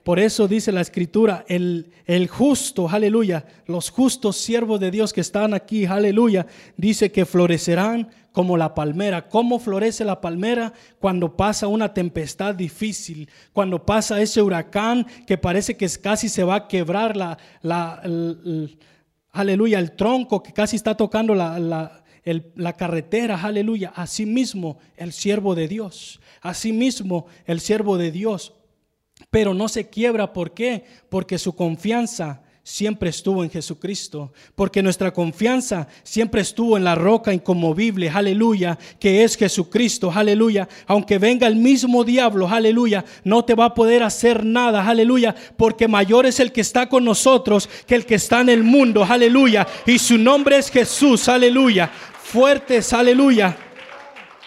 Por 0.03 0.19
eso 0.19 0.47
dice 0.47 0.71
la 0.71 0.81
escritura, 0.81 1.45
el, 1.47 1.91
el, 2.05 2.27
justo, 2.27 2.89
aleluya, 2.89 3.45
los 3.67 3.91
justos 3.91 4.37
siervos 4.37 4.79
de 4.79 4.89
Dios 4.89 5.13
que 5.13 5.21
están 5.21 5.53
aquí, 5.53 5.85
aleluya, 5.85 6.47
dice 6.75 7.11
que 7.11 7.25
florecerán 7.25 8.09
como 8.31 8.57
la 8.57 8.73
palmera. 8.73 9.29
¿Cómo 9.29 9.59
florece 9.59 10.03
la 10.03 10.19
palmera 10.19 10.73
cuando 10.99 11.37
pasa 11.37 11.67
una 11.67 11.93
tempestad 11.93 12.55
difícil? 12.55 13.29
Cuando 13.53 13.85
pasa 13.85 14.19
ese 14.19 14.41
huracán 14.41 15.05
que 15.27 15.37
parece 15.37 15.77
que 15.77 15.87
casi 16.01 16.29
se 16.29 16.43
va 16.43 16.55
a 16.55 16.67
quebrar 16.67 17.15
la, 17.15 17.37
la 17.61 18.01
aleluya, 19.31 19.77
el 19.77 19.91
tronco 19.91 20.41
que 20.41 20.53
casi 20.53 20.77
está 20.77 20.97
tocando 20.97 21.35
la, 21.35 21.59
la, 21.59 22.03
la 22.55 22.73
carretera, 22.73 23.39
aleluya. 23.39 23.93
Asimismo, 23.95 24.79
el 24.97 25.11
siervo 25.13 25.53
de 25.53 25.67
Dios. 25.67 26.19
Asimismo, 26.41 27.27
el 27.45 27.59
siervo 27.59 27.97
de 27.97 28.11
Dios. 28.11 28.55
Pero 29.31 29.53
no 29.53 29.69
se 29.69 29.89
quiebra, 29.89 30.33
¿por 30.33 30.53
qué? 30.53 30.83
Porque 31.09 31.39
su 31.39 31.55
confianza 31.55 32.41
siempre 32.63 33.09
estuvo 33.09 33.43
en 33.43 33.49
Jesucristo, 33.49 34.33
porque 34.55 34.83
nuestra 34.83 35.11
confianza 35.11 35.87
siempre 36.03 36.41
estuvo 36.41 36.77
en 36.77 36.83
la 36.83 36.95
roca 36.95 37.33
inconmovible, 37.33 38.09
aleluya, 38.09 38.77
que 38.99 39.23
es 39.23 39.35
Jesucristo, 39.35 40.11
aleluya. 40.13 40.67
Aunque 40.85 41.17
venga 41.17 41.47
el 41.47 41.55
mismo 41.55 42.03
diablo, 42.03 42.47
aleluya, 42.47 43.03
no 43.23 43.43
te 43.45 43.55
va 43.55 43.65
a 43.65 43.73
poder 43.73 44.03
hacer 44.03 44.45
nada, 44.45 44.85
aleluya, 44.85 45.33
porque 45.57 45.87
mayor 45.87 46.25
es 46.25 46.39
el 46.39 46.51
que 46.51 46.61
está 46.61 46.87
con 46.87 47.03
nosotros 47.05 47.69
que 47.87 47.95
el 47.95 48.05
que 48.05 48.15
está 48.15 48.41
en 48.41 48.49
el 48.49 48.63
mundo, 48.63 49.03
aleluya. 49.03 49.65
Y 49.87 49.97
su 49.97 50.17
nombre 50.17 50.57
es 50.57 50.69
Jesús, 50.69 51.29
aleluya. 51.29 51.89
Fuertes, 52.23 52.93
aleluya 52.93 53.70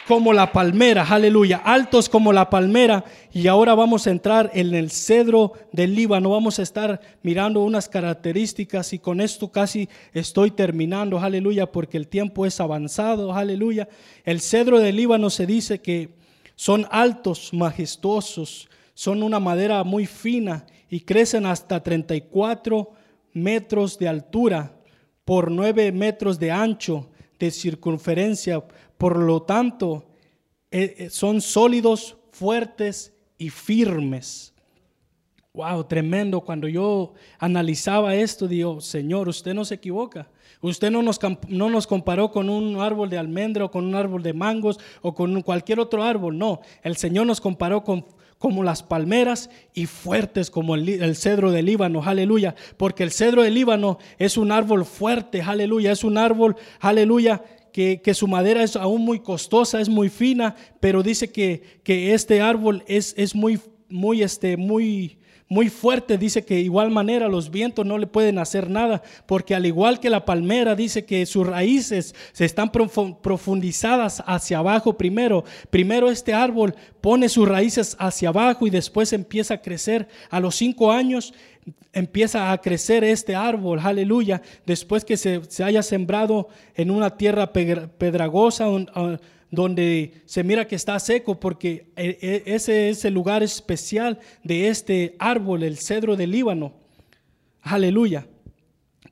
como 0.07 0.33
la 0.33 0.53
palmera, 0.53 1.03
aleluya, 1.03 1.63
altos 1.65 2.09
como 2.09 2.33
la 2.33 2.51
palmera. 2.51 3.05
Y 3.33 3.47
ahora 3.47 3.75
vamos 3.75 4.07
a 4.07 4.11
entrar 4.11 4.51
en 4.55 4.75
el 4.75 4.91
cedro 4.91 5.53
del 5.73 5.95
Líbano, 5.95 6.31
vamos 6.31 6.59
a 6.59 6.63
estar 6.63 7.01
mirando 7.23 7.63
unas 7.63 7.89
características 7.89 8.93
y 8.93 8.99
con 8.99 9.21
esto 9.21 9.51
casi 9.51 9.89
estoy 10.13 10.51
terminando, 10.51 11.19
aleluya, 11.19 11.71
porque 11.73 11.97
el 11.97 12.09
tiempo 12.09 12.45
es 12.45 12.61
avanzado, 12.61 13.33
aleluya. 13.33 13.89
El 14.25 14.41
cedro 14.41 14.79
del 14.79 14.97
Líbano 14.97 15.31
se 15.31 15.47
dice 15.47 15.81
que 15.81 16.11
son 16.55 16.87
altos, 16.91 17.53
majestuosos, 17.53 18.69
son 18.95 19.23
una 19.23 19.41
madera 19.41 19.83
muy 19.85 20.07
fina 20.07 20.67
y 20.89 21.01
crecen 21.01 21.47
hasta 21.47 21.83
34 21.83 22.93
metros 23.33 23.99
de 23.99 24.09
altura 24.09 24.77
por 25.25 25.51
9 25.51 25.91
metros 25.93 26.39
de 26.39 26.53
ancho 26.53 27.09
de 27.39 27.51
circunferencia 27.51 28.63
por 28.99 29.19
lo 29.19 29.43
tanto, 29.43 30.05
eh, 30.71 30.95
eh, 30.99 31.11
son 31.11 31.41
sólidos, 31.41 32.17
fuertes 32.31 33.15
y 33.39 33.51
firmes. 33.51 34.53
Wow, 35.53 35.85
tremendo. 35.85 36.41
Cuando 36.41 36.67
yo 36.67 37.15
analizaba 37.39 38.17
esto, 38.17 38.49
digo, 38.49 38.81
Señor, 38.81 39.29
usted 39.29 39.55
no 39.55 39.65
se 39.65 39.77
equivoca. 39.77 40.29
Usted 40.61 40.91
no 40.91 41.03
nos, 41.03 41.21
no 41.49 41.71
nos 41.71 41.87
comparó 41.87 42.33
con 42.33 42.51
un 42.51 42.81
árbol 42.81 43.09
de 43.09 43.19
almendra 43.19 43.67
o 43.67 43.71
con 43.71 43.85
un 43.85 43.95
árbol 43.95 44.23
de 44.23 44.33
mangos 44.33 44.81
o 45.01 45.15
con 45.15 45.43
cualquier 45.43 45.79
otro 45.79 46.03
árbol. 46.03 46.39
No, 46.39 46.61
el 46.83 46.97
Señor 46.97 47.27
nos 47.27 47.41
comparó 47.41 47.85
con 47.85 48.07
como 48.39 48.63
las 48.63 48.83
palmeras 48.83 49.49
y 49.73 49.87
fuertes 49.87 50.51
como 50.51 50.75
el, 50.75 50.89
el, 50.89 51.17
cedro 51.17 51.51
del 51.51 51.65
Líbano, 51.67 52.03
aleluya, 52.05 52.55
porque 52.77 53.03
el 53.03 53.11
cedro 53.11 53.43
del 53.43 53.55
Líbano 53.55 53.99
es 54.19 54.37
un 54.37 54.53
árbol 54.53 54.85
fuerte, 54.85 55.41
aleluya, 55.41 55.93
es 55.93 56.05
un 56.05 56.19
árbol, 56.19 56.57
aleluya, 56.81 57.43
que, 57.75 58.15
su 58.15 58.29
madera 58.29 58.63
es 58.63 58.77
aún 58.77 59.05
muy 59.05 59.19
costosa, 59.19 59.81
es 59.81 59.89
muy 59.89 60.09
fina, 60.09 60.55
pero 60.79 61.03
dice 61.03 61.33
que, 61.33 61.81
que 61.83 62.15
este 62.15 62.41
árbol 62.41 62.85
es, 62.87 63.15
es 63.17 63.35
muy, 63.35 63.59
muy, 63.89 64.23
este, 64.23 64.57
muy, 64.57 65.19
muy 65.49 65.69
fuerte, 65.71 66.17
dice 66.17 66.45
que 66.45 66.61
igual 66.61 66.93
manera 66.93 67.27
los 67.27 67.51
vientos 67.51 67.85
no 67.85 67.99
le 67.99 68.07
pueden 68.07 68.39
hacer 68.39 68.71
nada, 68.71 69.03
porque 69.27 69.57
al 69.57 69.67
igual 69.67 69.99
que 69.99 70.09
la 70.09 70.25
palmera, 70.25 70.77
dice 70.77 71.05
que 71.05 71.27
sus 71.27 71.49
raíces 71.49 72.15
se 72.33 72.45
están 72.45 72.71
profundizadas 72.71 74.23
hacia 74.25 74.59
abajo 74.59 74.97
primero. 74.97 75.43
Primero 75.71 76.11
este 76.11 76.33
árbol 76.33 76.77
pone 77.01 77.29
sus 77.29 77.49
raíces 77.49 77.97
hacia 77.99 78.29
abajo 78.29 78.69
y 78.69 78.71
después 78.71 79.13
empieza 79.13 79.55
a 79.55 79.63
crecer. 79.63 80.07
A 80.31 80.39
los 80.39 80.55
cinco 80.55 80.93
años 80.93 81.35
empieza 81.93 82.53
a 82.53 82.59
crecer 82.59 83.05
este 83.05 83.35
árbol, 83.35 83.79
aleluya, 83.79 84.43
después 84.67 85.05
que 85.05 85.17
se, 85.17 85.41
haya 85.63 85.83
sembrado 85.83 86.49
en 86.75 86.91
una 86.91 87.17
tierra 87.17 87.53
pedragosa 87.53 88.67
donde 89.51 90.13
se 90.27 90.45
mira 90.45 90.67
que 90.67 90.75
está 90.75 90.99
seco, 90.99 91.39
porque 91.39 91.93
e, 91.97 92.19
e, 92.21 92.55
ese 92.55 92.91
es 92.91 93.05
el 93.05 93.15
lugar 93.15 93.43
especial 93.43 94.19
de 94.43 94.69
este 94.69 95.15
árbol, 95.19 95.63
el 95.63 95.79
cedro 95.79 96.17
del 96.17 96.33
Líbano. 96.33 96.75
Aleluya. 97.63 98.27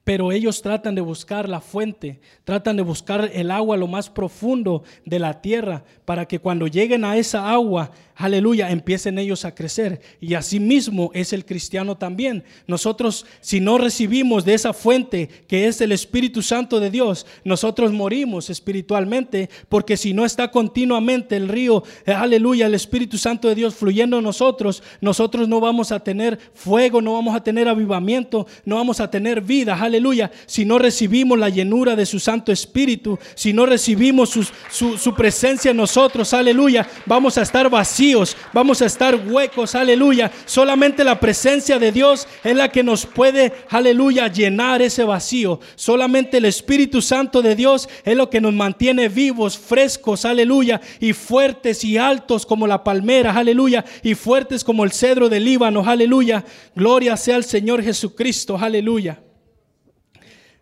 Pero 0.04 0.32
ellos 0.32 0.62
tratan 0.62 0.96
de 0.96 1.00
buscar 1.00 1.48
la 1.48 1.60
fuente, 1.60 2.20
tratan 2.42 2.76
de 2.76 2.82
buscar 2.82 3.30
el 3.32 3.52
agua 3.52 3.76
lo 3.76 3.86
más 3.86 4.10
profundo 4.10 4.82
de 5.04 5.20
la 5.20 5.40
tierra, 5.40 5.84
para 6.04 6.26
que 6.26 6.40
cuando 6.40 6.66
lleguen 6.66 7.04
a 7.04 7.16
esa 7.16 7.52
agua 7.52 7.92
aleluya, 8.22 8.70
empiecen 8.70 9.18
ellos 9.18 9.44
a 9.44 9.54
crecer. 9.54 10.00
Y 10.20 10.34
así 10.34 10.60
mismo 10.60 11.10
es 11.12 11.32
el 11.32 11.44
cristiano 11.44 11.96
también. 11.96 12.44
Nosotros, 12.68 13.26
si 13.40 13.60
no 13.60 13.78
recibimos 13.78 14.44
de 14.44 14.54
esa 14.54 14.72
fuente 14.72 15.28
que 15.48 15.66
es 15.66 15.80
el 15.80 15.90
Espíritu 15.90 16.40
Santo 16.40 16.78
de 16.78 16.90
Dios, 16.90 17.26
nosotros 17.44 17.92
morimos 17.92 18.48
espiritualmente, 18.48 19.50
porque 19.68 19.96
si 19.96 20.12
no 20.12 20.24
está 20.24 20.50
continuamente 20.50 21.36
el 21.36 21.48
río, 21.48 21.82
eh, 22.06 22.12
aleluya, 22.12 22.66
el 22.66 22.74
Espíritu 22.74 23.18
Santo 23.18 23.48
de 23.48 23.56
Dios 23.56 23.74
fluyendo 23.74 24.18
en 24.18 24.24
nosotros, 24.24 24.82
nosotros 25.00 25.48
no 25.48 25.60
vamos 25.60 25.90
a 25.90 26.00
tener 26.00 26.38
fuego, 26.54 27.02
no 27.02 27.14
vamos 27.14 27.34
a 27.34 27.42
tener 27.42 27.68
avivamiento, 27.68 28.46
no 28.64 28.76
vamos 28.76 29.00
a 29.00 29.10
tener 29.10 29.40
vida, 29.40 29.74
aleluya, 29.74 30.30
si 30.46 30.64
no 30.64 30.78
recibimos 30.78 31.38
la 31.38 31.48
llenura 31.48 31.96
de 31.96 32.06
su 32.06 32.20
Santo 32.20 32.52
Espíritu, 32.52 33.18
si 33.34 33.52
no 33.52 33.66
recibimos 33.66 34.30
su, 34.30 34.96
su 34.96 35.14
presencia 35.14 35.72
en 35.72 35.76
nosotros, 35.76 36.32
aleluya, 36.32 36.88
vamos 37.06 37.36
a 37.36 37.42
estar 37.42 37.68
vacíos 37.68 38.11
vamos 38.52 38.82
a 38.82 38.86
estar 38.86 39.14
huecos, 39.28 39.74
aleluya. 39.74 40.30
Solamente 40.44 41.04
la 41.04 41.18
presencia 41.20 41.78
de 41.78 41.92
Dios 41.92 42.26
es 42.44 42.56
la 42.56 42.70
que 42.70 42.82
nos 42.82 43.06
puede, 43.06 43.52
aleluya, 43.68 44.28
llenar 44.28 44.82
ese 44.82 45.04
vacío. 45.04 45.60
Solamente 45.74 46.38
el 46.38 46.44
Espíritu 46.44 47.02
Santo 47.02 47.42
de 47.42 47.54
Dios 47.54 47.88
es 48.04 48.16
lo 48.16 48.30
que 48.30 48.40
nos 48.40 48.52
mantiene 48.52 49.08
vivos, 49.08 49.58
frescos, 49.58 50.24
aleluya, 50.24 50.80
y 51.00 51.12
fuertes 51.12 51.84
y 51.84 51.98
altos 51.98 52.46
como 52.46 52.66
la 52.66 52.84
palmera, 52.84 53.32
aleluya, 53.36 53.84
y 54.02 54.14
fuertes 54.14 54.64
como 54.64 54.84
el 54.84 54.92
cedro 54.92 55.28
del 55.28 55.44
Líbano, 55.44 55.84
aleluya. 55.86 56.44
Gloria 56.74 57.16
sea 57.16 57.36
al 57.36 57.44
Señor 57.44 57.82
Jesucristo, 57.82 58.56
aleluya. 58.58 59.20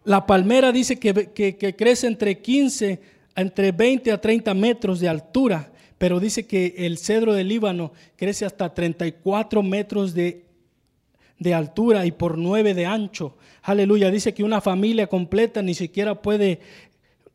La 0.05 0.27
palmera 0.27 0.73
dice 0.73 0.99
que, 0.99 1.75
crece 1.77 2.07
entre 2.07 2.41
15, 2.41 3.01
entre 3.37 3.73
20 3.73 4.13
a 4.13 4.21
30 4.21 4.55
metros 4.55 5.01
de 5.01 5.09
altura, 5.09 5.71
pero 6.01 6.19
dice 6.19 6.47
que 6.47 6.77
el 6.79 6.97
cedro 6.97 7.35
del 7.35 7.49
Líbano 7.49 7.93
crece 8.17 8.47
hasta 8.47 8.73
34 8.73 9.63
metros 9.63 10.15
de, 10.15 10.47
de 11.39 11.53
altura 11.53 12.07
y 12.07 12.11
por 12.11 12.39
9 12.39 12.73
de 12.73 12.87
ancho. 12.87 13.37
Aleluya. 13.61 14.11
Dice 14.11 14.33
que 14.33 14.43
una 14.43 14.63
familia 14.63 15.09
completa 15.09 15.61
ni 15.61 15.75
siquiera 15.75 16.23
puede 16.23 16.61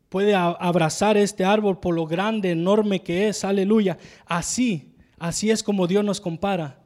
puede 0.08 0.34
abrazar 0.34 1.16
este 1.16 1.44
árbol 1.44 1.78
por 1.78 1.94
lo 1.94 2.08
grande, 2.08 2.50
enorme 2.50 3.04
que 3.04 3.28
es. 3.28 3.44
Aleluya. 3.44 3.98
Así, 4.24 4.96
así 5.16 5.48
es 5.52 5.62
como 5.62 5.86
Dios 5.86 6.04
nos 6.04 6.20
compara. 6.20 6.80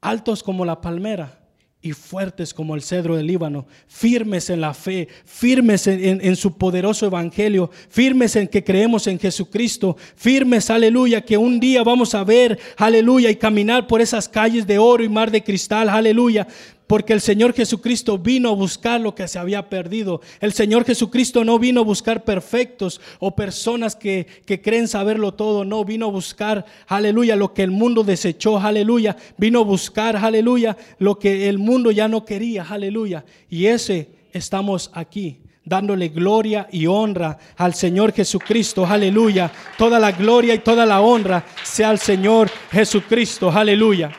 Altos 0.00 0.42
como 0.42 0.64
la 0.64 0.80
palmera 0.80 1.41
y 1.82 1.92
fuertes 1.92 2.54
como 2.54 2.76
el 2.76 2.82
cedro 2.82 3.16
del 3.16 3.26
Líbano, 3.26 3.66
firmes 3.88 4.50
en 4.50 4.60
la 4.60 4.72
fe, 4.72 5.08
firmes 5.24 5.88
en, 5.88 6.36
su 6.36 6.56
poderoso 6.56 7.06
evangelio, 7.06 7.70
firmes 7.88 8.36
en 8.36 8.46
que 8.46 8.62
creemos 8.62 9.08
en 9.08 9.18
Jesucristo, 9.18 9.96
firmes, 10.14 10.70
aleluya, 10.70 11.22
que 11.22 11.36
un 11.36 11.58
día 11.58 11.82
vamos 11.82 12.14
a 12.14 12.22
ver, 12.22 12.58
aleluya, 12.76 13.30
y 13.30 13.36
caminar 13.36 13.88
por 13.88 14.00
esas 14.00 14.28
calles 14.28 14.64
de 14.64 14.78
oro 14.78 15.02
y 15.02 15.08
mar 15.08 15.32
de 15.32 15.42
cristal, 15.42 15.88
aleluya, 15.88 16.46
porque 16.86 17.12
el 17.12 17.20
Señor 17.20 17.54
Jesucristo 17.54 18.18
vino 18.18 18.50
a 18.50 18.54
buscar 18.54 19.00
lo 19.00 19.14
que 19.14 19.28
se 19.28 19.38
había 19.38 19.68
perdido. 19.68 20.20
El 20.40 20.52
Señor 20.52 20.84
Jesucristo 20.84 21.44
no 21.44 21.58
vino 21.58 21.80
a 21.80 21.84
buscar 21.84 22.24
perfectos 22.24 23.00
o 23.18 23.34
personas 23.34 23.96
que, 23.96 24.26
que 24.44 24.60
creen 24.60 24.88
saberlo 24.88 25.32
todo. 25.32 25.64
No, 25.64 25.84
vino 25.84 26.06
a 26.06 26.10
buscar, 26.10 26.66
aleluya, 26.86 27.36
lo 27.36 27.54
que 27.54 27.62
el 27.62 27.70
mundo 27.70 28.04
desechó, 28.04 28.58
aleluya. 28.58 29.16
Vino 29.38 29.60
a 29.60 29.64
buscar, 29.64 30.16
aleluya, 30.16 30.76
lo 30.98 31.18
que 31.18 31.48
el 31.48 31.58
mundo 31.58 31.90
ya 31.90 32.08
no 32.08 32.24
quería, 32.24 32.66
aleluya. 32.68 33.24
Y 33.48 33.66
ese 33.66 34.10
estamos 34.32 34.90
aquí 34.92 35.40
dándole 35.64 36.08
gloria 36.08 36.68
y 36.72 36.86
honra 36.86 37.38
al 37.56 37.74
Señor 37.74 38.12
Jesucristo, 38.12 38.84
aleluya. 38.84 39.50
Toda 39.78 39.98
la 39.98 40.12
gloria 40.12 40.54
y 40.54 40.58
toda 40.58 40.84
la 40.84 41.00
honra 41.00 41.44
sea 41.62 41.90
al 41.90 41.98
Señor 41.98 42.50
Jesucristo, 42.70 43.50
aleluya. 43.50 44.10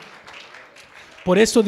Por 1.24 1.40
eso, 1.40 1.64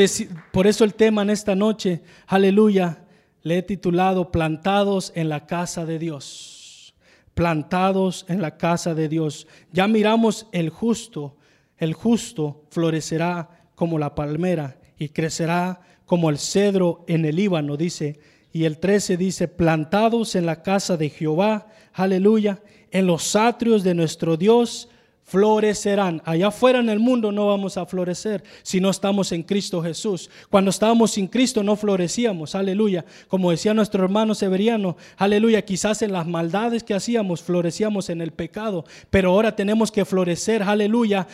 por 0.51 0.67
eso 0.67 0.83
el 0.83 0.93
tema 0.93 1.21
en 1.21 1.29
esta 1.29 1.55
noche, 1.55 2.01
aleluya, 2.27 3.05
le 3.41 3.59
he 3.59 3.61
titulado 3.61 4.31
Plantados 4.31 5.13
en 5.15 5.29
la 5.29 5.45
casa 5.45 5.85
de 5.85 5.97
Dios. 5.97 6.93
Plantados 7.33 8.25
en 8.27 8.41
la 8.41 8.57
casa 8.57 8.93
de 8.93 9.07
Dios. 9.07 9.47
Ya 9.71 9.87
miramos 9.87 10.47
el 10.51 10.69
justo, 10.69 11.37
el 11.77 11.93
justo 11.93 12.65
florecerá 12.69 13.69
como 13.75 13.97
la 13.97 14.13
palmera 14.13 14.77
y 14.97 15.09
crecerá 15.09 15.79
como 16.05 16.29
el 16.29 16.37
cedro 16.37 17.05
en 17.07 17.23
el 17.23 17.37
Líbano, 17.37 17.77
dice. 17.77 18.19
Y 18.51 18.65
el 18.65 18.79
13 18.79 19.15
dice, 19.15 19.47
plantados 19.47 20.35
en 20.35 20.45
la 20.45 20.63
casa 20.63 20.97
de 20.97 21.09
Jehová, 21.09 21.67
aleluya, 21.93 22.61
en 22.91 23.07
los 23.07 23.35
atrios 23.35 23.83
de 23.83 23.93
nuestro 23.93 24.37
Dios, 24.37 24.89
florecerán. 25.25 26.21
Allá 26.23 26.47
afuera 26.47 26.79
en 26.79 26.89
el 26.89 26.99
mundo 26.99 27.31
no 27.31 27.47
vamos 27.47 27.77
a 27.77 27.85
florecer 27.85 28.43
si 28.61 28.79
no 28.79 28.91
estamos 28.91 29.31
en 29.31 29.43
Cristo 29.43 29.81
Jesús. 29.81 30.29
Cuando 30.49 30.69
estábamos 30.69 31.11
sin 31.11 31.27
Cristo 31.27 31.63
no 31.63 31.75
florecíamos, 31.75 32.53
aleluya. 32.53 33.03
Como 33.27 33.51
decía 33.51 33.73
nuestro 33.73 34.03
hermano 34.03 34.35
Severiano, 34.35 34.95
aleluya, 35.17 35.63
quizás 35.63 36.03
en 36.03 36.13
las 36.13 36.27
maldades 36.27 36.83
que 36.83 36.93
hacíamos 36.93 37.41
florecíamos 37.41 38.09
en 38.09 38.21
el 38.21 38.31
pecado, 38.31 38.85
pero 39.09 39.31
ahora 39.31 39.55
tenemos 39.55 39.91
que 39.91 40.05
florecer, 40.05 40.61
aleluya, 40.61 41.27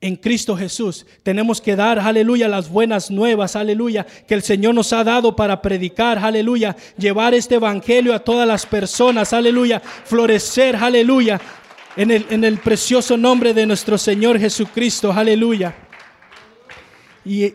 en 0.00 0.16
Cristo 0.16 0.56
Jesús. 0.56 1.04
Tenemos 1.22 1.60
que 1.60 1.76
dar, 1.76 1.98
aleluya, 1.98 2.48
las 2.48 2.70
buenas 2.70 3.10
nuevas, 3.10 3.54
aleluya, 3.54 4.06
que 4.26 4.34
el 4.34 4.42
Señor 4.42 4.74
nos 4.74 4.92
ha 4.92 5.04
dado 5.04 5.36
para 5.36 5.60
predicar, 5.60 6.18
aleluya, 6.18 6.74
llevar 6.96 7.34
este 7.34 7.56
evangelio 7.56 8.14
a 8.14 8.20
todas 8.20 8.48
las 8.48 8.64
personas, 8.64 9.32
aleluya, 9.32 9.80
florecer, 9.80 10.76
aleluya, 10.76 11.38
en 11.96 12.44
el, 12.44 12.58
precioso 12.58 13.16
nombre 13.16 13.52
de 13.52 13.66
nuestro 13.66 13.98
Señor 13.98 14.38
Jesucristo. 14.38 15.12
Aleluya. 15.12 15.74
Y, 17.24 17.52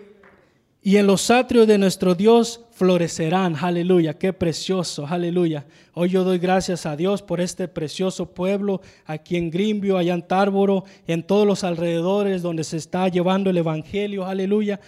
y 0.81 0.97
en 0.97 1.07
los 1.07 1.31
atrios 1.31 1.67
de 1.67 1.77
nuestro 1.77 2.15
Dios 2.15 2.61
florecerán. 2.71 3.55
Aleluya. 3.55 4.17
Qué 4.17 4.33
precioso. 4.33 5.07
Aleluya. 5.07 5.65
Hoy 5.93 6.09
yo 6.09 6.23
doy 6.23 6.37
gracias 6.37 6.85
a 6.85 6.95
Dios 6.95 7.21
por 7.21 7.39
este 7.39 7.67
precioso 7.67 8.33
pueblo 8.33 8.81
aquí 9.05 9.37
en 9.37 9.49
Grimbio, 9.49 9.97
allá 9.97 10.13
en 10.13 10.27
Tárboro, 10.27 10.83
en 11.07 11.23
todos 11.23 11.47
los 11.47 11.63
alrededores 11.63 12.41
donde 12.41 12.65
se 12.65 12.77
está 12.77 13.07
llevando 13.07 13.49
el 13.49 13.57
Evangelio. 13.57 14.25
Aleluya 14.25 14.79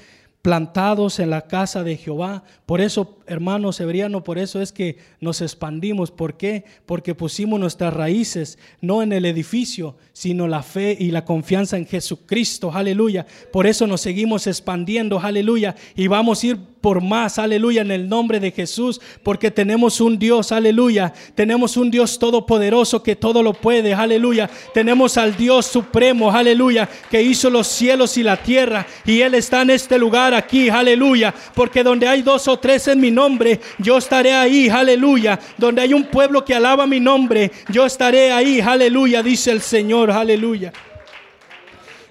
plantados 0.48 1.20
en 1.20 1.30
la 1.30 1.42
casa 1.42 1.84
de 1.84 1.98
Jehová. 1.98 2.42
Por 2.66 2.80
eso, 2.80 3.17
hermanos 3.28 3.78
Severiano, 3.78 4.24
por 4.24 4.38
eso 4.38 4.62
es 4.62 4.72
que 4.72 4.98
nos 5.20 5.42
expandimos. 5.42 6.12
¿Por 6.12 6.38
qué? 6.38 6.66
Porque 6.86 7.16
pusimos 7.16 7.60
nuestras 7.60 7.94
raíces 7.94 8.58
no 8.82 9.02
en 9.04 9.14
el 9.14 9.26
edificio, 9.26 9.96
sino 10.14 10.48
la 10.48 10.64
fe 10.64 10.96
y 11.00 11.12
la 11.12 11.26
confianza 11.26 11.78
en 11.78 11.86
Jesucristo. 11.86 12.72
Aleluya. 12.74 13.26
Por 13.52 13.68
eso 13.68 13.88
nos 13.88 14.02
seguimos 14.02 14.48
expandiendo. 14.48 15.20
Aleluya. 15.20 15.76
Y 15.96 16.08
vamos 16.08 16.44
a 16.44 16.48
ir 16.48 16.58
por 16.82 17.02
más, 17.02 17.40
aleluya, 17.40 17.82
en 17.82 17.92
el 17.92 18.08
nombre 18.08 18.40
de 18.40 18.52
Jesús, 18.52 19.02
porque 19.24 19.52
tenemos 19.52 20.00
un 20.00 20.18
Dios, 20.18 20.52
aleluya, 20.52 21.14
tenemos 21.36 21.76
un 21.76 21.92
Dios 21.92 22.18
todopoderoso 22.20 23.04
que 23.04 23.16
todo 23.16 23.44
lo 23.44 23.54
puede, 23.54 23.94
aleluya, 23.94 24.50
tenemos 24.74 25.18
al 25.18 25.36
Dios 25.36 25.66
supremo, 25.66 26.32
aleluya, 26.32 26.88
que 27.10 27.22
hizo 27.22 27.50
los 27.50 27.68
cielos 27.68 28.18
y 28.18 28.24
la 28.24 28.38
tierra, 28.38 28.86
y 29.06 29.22
Él 29.22 29.34
está 29.34 29.64
en 29.64 29.72
este 29.72 29.98
lugar 29.98 30.34
aquí, 30.34 30.70
aleluya, 30.70 31.34
porque 31.54 31.84
donde 31.84 32.08
hay 32.08 32.22
dos 32.22 32.48
o 32.48 32.58
tres 32.58 32.88
en 32.88 33.02
mi 33.02 33.12
nombre, 33.22 33.60
yo 33.80 33.98
estaré 33.98 34.34
ahí, 34.34 34.70
aleluya, 34.70 35.40
donde 35.58 35.82
hay 35.82 35.94
un 35.94 36.06
pueblo 36.06 36.46
que 36.46 36.56
alaba 36.56 36.86
mi 36.86 37.00
nombre, 37.00 37.52
yo 37.70 37.86
estaré 37.86 38.32
ahí, 38.32 38.62
aleluya, 38.62 39.22
dice 39.22 39.52
el 39.52 39.62
Señor, 39.62 40.12
aleluya. 40.12 40.72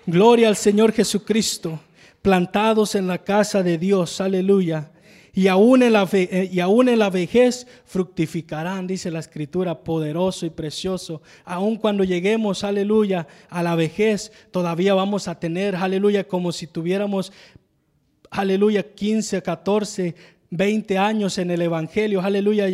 Gloria 0.06 0.48
al 0.48 0.56
Señor 0.56 0.92
Jesucristo 0.92 1.80
plantados 2.26 2.96
en 2.96 3.06
la 3.06 3.18
casa 3.18 3.62
de 3.62 3.78
Dios, 3.78 4.20
aleluya. 4.20 4.90
Y 5.32 5.46
aún, 5.46 5.84
en 5.84 5.92
la 5.92 6.08
eh, 6.12 6.50
y 6.52 6.58
aún 6.58 6.88
en 6.88 6.98
la 6.98 7.08
vejez 7.08 7.68
fructificarán, 7.84 8.88
dice 8.88 9.12
la 9.12 9.20
escritura, 9.20 9.84
poderoso 9.84 10.44
y 10.44 10.50
precioso. 10.50 11.22
Aún 11.44 11.76
cuando 11.76 12.02
lleguemos, 12.02 12.64
aleluya, 12.64 13.28
a 13.48 13.62
la 13.62 13.76
vejez, 13.76 14.32
todavía 14.50 14.92
vamos 14.94 15.28
a 15.28 15.38
tener, 15.38 15.76
aleluya, 15.76 16.26
como 16.26 16.50
si 16.50 16.66
tuviéramos, 16.66 17.32
aleluya, 18.28 18.82
15, 18.82 19.40
14, 19.42 20.16
20 20.50 20.98
años 20.98 21.38
en 21.38 21.50
el 21.50 21.62
Evangelio, 21.62 22.20
aleluya. 22.20 22.68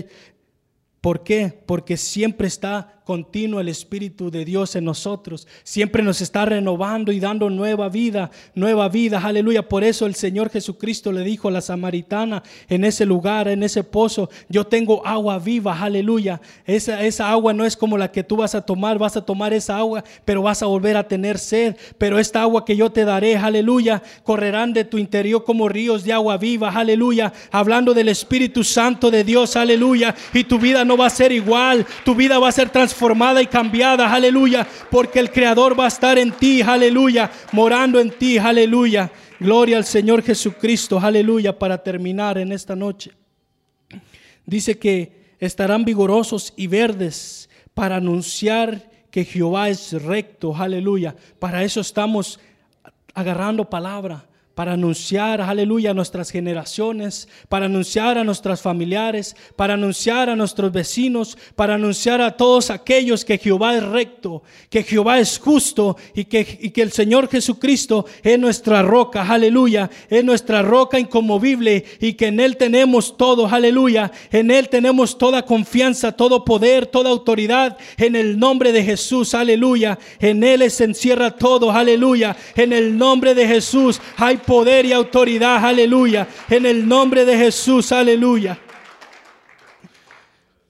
¿Por 1.00 1.24
qué? 1.24 1.62
Porque 1.66 1.96
siempre 1.96 2.46
está 2.46 3.01
continuo 3.04 3.60
el 3.60 3.68
Espíritu 3.68 4.30
de 4.30 4.44
Dios 4.44 4.76
en 4.76 4.84
nosotros. 4.84 5.48
Siempre 5.64 6.02
nos 6.02 6.20
está 6.20 6.44
renovando 6.44 7.10
y 7.10 7.20
dando 7.20 7.50
nueva 7.50 7.88
vida, 7.88 8.30
nueva 8.54 8.88
vida. 8.88 9.20
Aleluya. 9.22 9.68
Por 9.68 9.84
eso 9.84 10.06
el 10.06 10.14
Señor 10.14 10.50
Jesucristo 10.50 11.10
le 11.10 11.22
dijo 11.22 11.48
a 11.48 11.50
la 11.50 11.60
samaritana 11.60 12.42
en 12.68 12.84
ese 12.84 13.04
lugar, 13.04 13.48
en 13.48 13.62
ese 13.62 13.82
pozo, 13.82 14.30
yo 14.48 14.64
tengo 14.64 15.04
agua 15.06 15.38
viva. 15.38 15.78
Aleluya. 15.78 16.40
Esa, 16.64 17.02
esa 17.04 17.30
agua 17.30 17.52
no 17.52 17.64
es 17.64 17.76
como 17.76 17.98
la 17.98 18.12
que 18.12 18.22
tú 18.22 18.36
vas 18.36 18.54
a 18.54 18.62
tomar. 18.62 18.98
Vas 18.98 19.16
a 19.16 19.24
tomar 19.24 19.52
esa 19.52 19.78
agua, 19.78 20.04
pero 20.24 20.42
vas 20.42 20.62
a 20.62 20.66
volver 20.66 20.96
a 20.96 21.08
tener 21.08 21.38
sed. 21.38 21.76
Pero 21.98 22.18
esta 22.18 22.42
agua 22.42 22.64
que 22.64 22.76
yo 22.76 22.90
te 22.90 23.04
daré, 23.04 23.36
aleluya, 23.36 24.02
correrán 24.22 24.72
de 24.72 24.84
tu 24.84 24.98
interior 24.98 25.44
como 25.44 25.68
ríos 25.68 26.04
de 26.04 26.12
agua 26.12 26.36
viva. 26.36 26.70
Aleluya. 26.70 27.32
Hablando 27.50 27.94
del 27.94 28.08
Espíritu 28.08 28.62
Santo 28.62 29.10
de 29.10 29.24
Dios. 29.24 29.56
Aleluya. 29.56 30.14
Y 30.32 30.44
tu 30.44 30.58
vida 30.58 30.84
no 30.84 30.96
va 30.96 31.06
a 31.06 31.10
ser 31.10 31.32
igual. 31.32 31.84
Tu 32.04 32.14
vida 32.14 32.38
va 32.38 32.48
a 32.48 32.52
ser 32.52 32.70
transformada 32.70 32.91
formada 32.94 33.42
y 33.42 33.46
cambiada, 33.46 34.12
aleluya, 34.12 34.66
porque 34.90 35.18
el 35.18 35.30
Creador 35.30 35.78
va 35.78 35.84
a 35.84 35.88
estar 35.88 36.18
en 36.18 36.32
ti, 36.32 36.62
aleluya, 36.62 37.30
morando 37.52 38.00
en 38.00 38.10
ti, 38.10 38.38
aleluya. 38.38 39.10
Gloria 39.38 39.76
al 39.76 39.84
Señor 39.84 40.22
Jesucristo, 40.22 41.00
aleluya, 41.00 41.58
para 41.58 41.82
terminar 41.82 42.38
en 42.38 42.52
esta 42.52 42.76
noche. 42.76 43.12
Dice 44.46 44.78
que 44.78 45.34
estarán 45.38 45.84
vigorosos 45.84 46.52
y 46.56 46.66
verdes 46.68 47.48
para 47.74 47.96
anunciar 47.96 48.90
que 49.10 49.24
Jehová 49.24 49.68
es 49.68 49.92
recto, 50.02 50.54
aleluya. 50.56 51.14
Para 51.38 51.62
eso 51.64 51.80
estamos 51.80 52.40
agarrando 53.14 53.68
palabra, 53.68 54.24
para 54.54 54.74
anunciar, 54.74 55.40
aleluya, 55.40 55.92
a 55.92 55.94
nuestras 55.94 56.30
generaciones, 56.30 57.28
para 57.48 57.66
anunciar 57.66 58.18
a 58.18 58.24
nuestros 58.24 58.60
familiares, 58.60 59.34
para 59.56 59.74
anunciar 59.74 60.28
a 60.28 60.36
nuestros 60.36 60.70
vecinos, 60.72 61.38
para 61.56 61.74
anunciar 61.74 62.20
a 62.20 62.36
todos 62.36 62.70
aquellos 62.70 63.24
que 63.24 63.38
Jehová 63.38 63.74
es 63.76 63.82
recto, 63.82 64.42
que 64.68 64.82
Jehová 64.82 65.20
es 65.20 65.38
justo 65.38 65.96
y 66.14 66.26
que, 66.26 66.44
que 66.44 66.82
el 66.82 66.92
Señor 66.92 67.28
Jesucristo 67.30 68.04
es 68.22 68.38
nuestra 68.38 68.82
roca, 68.82 69.26
aleluya, 69.26 69.90
es 70.10 70.22
nuestra 70.22 70.60
roca 70.60 70.98
incomovible 70.98 71.84
y 72.00 72.12
que 72.12 72.26
en 72.26 72.38
Él 72.38 72.58
tenemos 72.58 73.16
todo, 73.16 73.46
aleluya, 73.46 74.12
en 74.30 74.50
Él 74.50 74.68
tenemos 74.68 75.16
toda 75.16 75.46
confianza, 75.46 76.12
todo 76.12 76.44
poder, 76.44 76.86
toda 76.86 77.08
autoridad, 77.08 77.78
en 77.96 78.16
el 78.16 78.38
nombre 78.38 78.72
de 78.72 78.84
Jesús, 78.84 79.34
aleluya, 79.34 79.98
en 80.18 80.44
Él 80.44 80.70
se 80.70 80.84
encierra 80.84 81.30
todo, 81.30 81.70
aleluya, 81.70 82.36
en 82.54 82.74
el 82.74 82.98
nombre 82.98 83.34
de 83.34 83.46
Jesús 83.46 84.00
hay 84.16 84.41
poder 84.42 84.86
y 84.86 84.92
autoridad, 84.92 85.64
aleluya. 85.64 86.28
En 86.48 86.66
el 86.66 86.86
nombre 86.86 87.24
de 87.24 87.36
Jesús, 87.36 87.92
aleluya. 87.92 88.58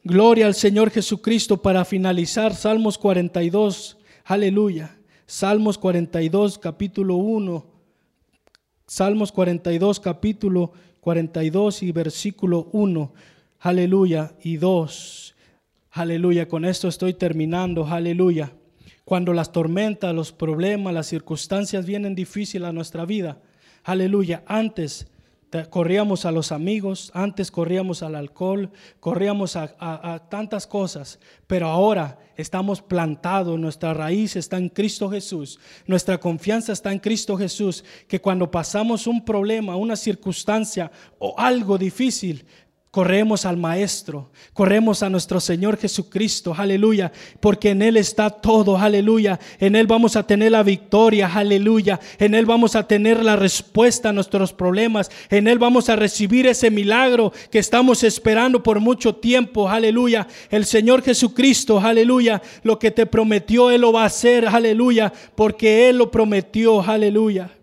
Gloria 0.04 0.46
al 0.46 0.54
Señor 0.54 0.90
Jesucristo 0.90 1.62
para 1.62 1.84
finalizar 1.84 2.54
Salmos 2.54 2.98
42, 2.98 3.98
aleluya. 4.24 4.96
Salmos 5.26 5.78
42, 5.78 6.58
capítulo 6.58 7.16
1. 7.16 7.66
Salmos 8.86 9.32
42, 9.32 10.00
capítulo 10.00 10.72
42 11.00 11.82
y 11.82 11.92
versículo 11.92 12.68
1. 12.72 13.12
Aleluya. 13.60 14.34
Y 14.42 14.56
2. 14.56 15.34
Aleluya. 15.92 16.48
Con 16.48 16.64
esto 16.64 16.88
estoy 16.88 17.14
terminando. 17.14 17.86
Aleluya. 17.86 18.52
Cuando 19.04 19.32
las 19.32 19.52
tormentas, 19.52 20.14
los 20.14 20.32
problemas, 20.32 20.92
las 20.92 21.06
circunstancias 21.06 21.86
vienen 21.86 22.14
difíciles 22.14 22.68
a 22.68 22.72
nuestra 22.72 23.04
vida 23.04 23.40
Aleluya. 23.84 24.42
Antes 24.46 25.06
corríamos 25.68 26.24
a 26.24 26.32
los 26.32 26.50
amigos, 26.50 27.10
antes 27.14 27.50
corríamos 27.50 28.02
al 28.02 28.14
alcohol, 28.14 28.70
corríamos 29.00 29.56
a, 29.56 30.22
tantas 30.30 30.66
cosas, 30.66 31.18
pero 31.46 31.68
ahora 31.68 32.18
estamos 32.36 32.80
plantados, 32.80 33.58
nuestra 33.60 33.92
raíz 33.92 34.36
está 34.36 34.56
en 34.56 34.70
Cristo 34.70 35.10
Jesús, 35.10 35.60
nuestra 35.86 36.18
confianza 36.18 36.72
está 36.72 36.90
en 36.90 37.00
Cristo 37.00 37.36
Jesús, 37.36 37.84
que 38.08 38.20
cuando 38.20 38.50
pasamos 38.50 39.06
un 39.06 39.22
problema, 39.24 39.76
una 39.76 39.96
circunstancia 39.96 40.90
o 41.18 41.34
algo 41.36 41.76
difícil, 41.76 42.46
Corremos 42.92 43.46
al 43.46 43.56
Maestro, 43.56 44.32
corremos 44.52 45.02
a 45.02 45.08
nuestro 45.08 45.40
Señor 45.40 45.78
Jesucristo, 45.78 46.54
aleluya, 46.54 47.10
porque 47.40 47.70
en 47.70 47.80
Él 47.80 47.96
está 47.96 48.28
todo, 48.28 48.76
aleluya. 48.76 49.40
En 49.58 49.76
Él 49.76 49.86
vamos 49.86 50.14
a 50.14 50.26
tener 50.26 50.52
la 50.52 50.62
victoria, 50.62 51.26
aleluya. 51.34 51.98
En 52.18 52.34
Él 52.34 52.44
vamos 52.44 52.76
a 52.76 52.86
tener 52.86 53.24
la 53.24 53.34
respuesta 53.36 54.10
a 54.10 54.12
nuestros 54.12 54.52
problemas. 54.52 55.10
En 55.30 55.48
Él 55.48 55.58
vamos 55.58 55.88
a 55.88 55.96
recibir 55.96 56.46
ese 56.46 56.70
milagro 56.70 57.32
que 57.50 57.60
estamos 57.60 58.04
esperando 58.04 58.62
por 58.62 58.78
mucho 58.78 59.14
tiempo, 59.14 59.70
aleluya. 59.70 60.28
El 60.50 60.66
Señor 60.66 61.00
Jesucristo, 61.00 61.80
aleluya, 61.80 62.42
lo 62.62 62.78
que 62.78 62.90
te 62.90 63.06
prometió, 63.06 63.70
Él 63.70 63.80
lo 63.80 63.94
va 63.94 64.02
a 64.02 64.08
hacer, 64.08 64.46
aleluya, 64.46 65.10
porque 65.34 65.88
Él 65.88 65.96
lo 65.96 66.10
prometió, 66.10 66.82
aleluya. 66.82 67.56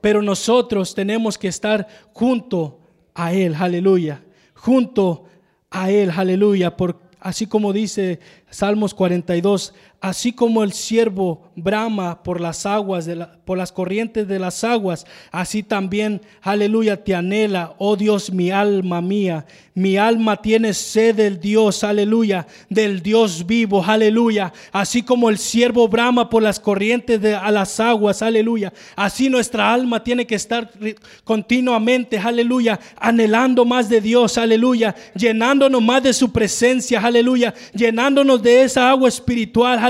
Pero 0.00 0.22
nosotros 0.22 0.94
tenemos 0.94 1.36
que 1.36 1.48
estar 1.48 1.86
junto 2.14 2.78
a 3.18 3.32
Él, 3.32 3.56
aleluya, 3.58 4.22
junto 4.54 5.24
a 5.70 5.90
Él, 5.90 6.12
aleluya, 6.16 6.76
por, 6.76 7.00
así 7.18 7.48
como 7.48 7.72
dice 7.72 8.20
Salmos 8.48 8.94
42, 8.94 9.74
así 10.00 10.32
como 10.32 10.62
el 10.62 10.72
siervo 10.72 11.50
brama 11.56 12.22
por 12.22 12.40
las 12.40 12.66
aguas, 12.66 13.06
de 13.06 13.26
por 13.44 13.58
las 13.58 13.72
corrientes 13.72 14.28
de 14.28 14.38
las 14.38 14.62
aguas, 14.62 15.06
así 15.32 15.62
también, 15.62 16.20
aleluya, 16.42 17.02
te 17.02 17.14
anhela, 17.14 17.74
oh 17.78 17.96
Dios, 17.96 18.32
mi 18.32 18.50
alma 18.50 19.00
mía. 19.00 19.46
Mi 19.78 19.96
alma 19.96 20.36
tiene 20.36 20.74
sed 20.74 21.14
del 21.14 21.38
Dios, 21.38 21.84
aleluya, 21.84 22.48
del 22.68 23.00
Dios 23.00 23.46
vivo, 23.46 23.84
aleluya. 23.84 24.52
Así 24.72 25.02
como 25.02 25.30
el 25.30 25.38
siervo 25.38 25.86
brama 25.86 26.28
por 26.28 26.42
las 26.42 26.58
corrientes 26.58 27.20
de 27.20 27.36
a 27.36 27.48
las 27.52 27.78
aguas, 27.78 28.20
aleluya. 28.20 28.72
Así 28.96 29.30
nuestra 29.30 29.72
alma 29.72 30.02
tiene 30.02 30.26
que 30.26 30.34
estar 30.34 30.68
continuamente, 31.22 32.18
aleluya, 32.18 32.80
anhelando 32.96 33.64
más 33.64 33.88
de 33.88 34.00
Dios, 34.00 34.36
aleluya, 34.36 34.96
llenándonos 35.14 35.80
más 35.80 36.02
de 36.02 36.12
su 36.12 36.32
presencia, 36.32 37.00
aleluya, 37.00 37.54
llenándonos 37.72 38.42
de 38.42 38.64
esa 38.64 38.90
agua 38.90 39.08
espiritual, 39.08 39.78
aleluya, 39.78 39.87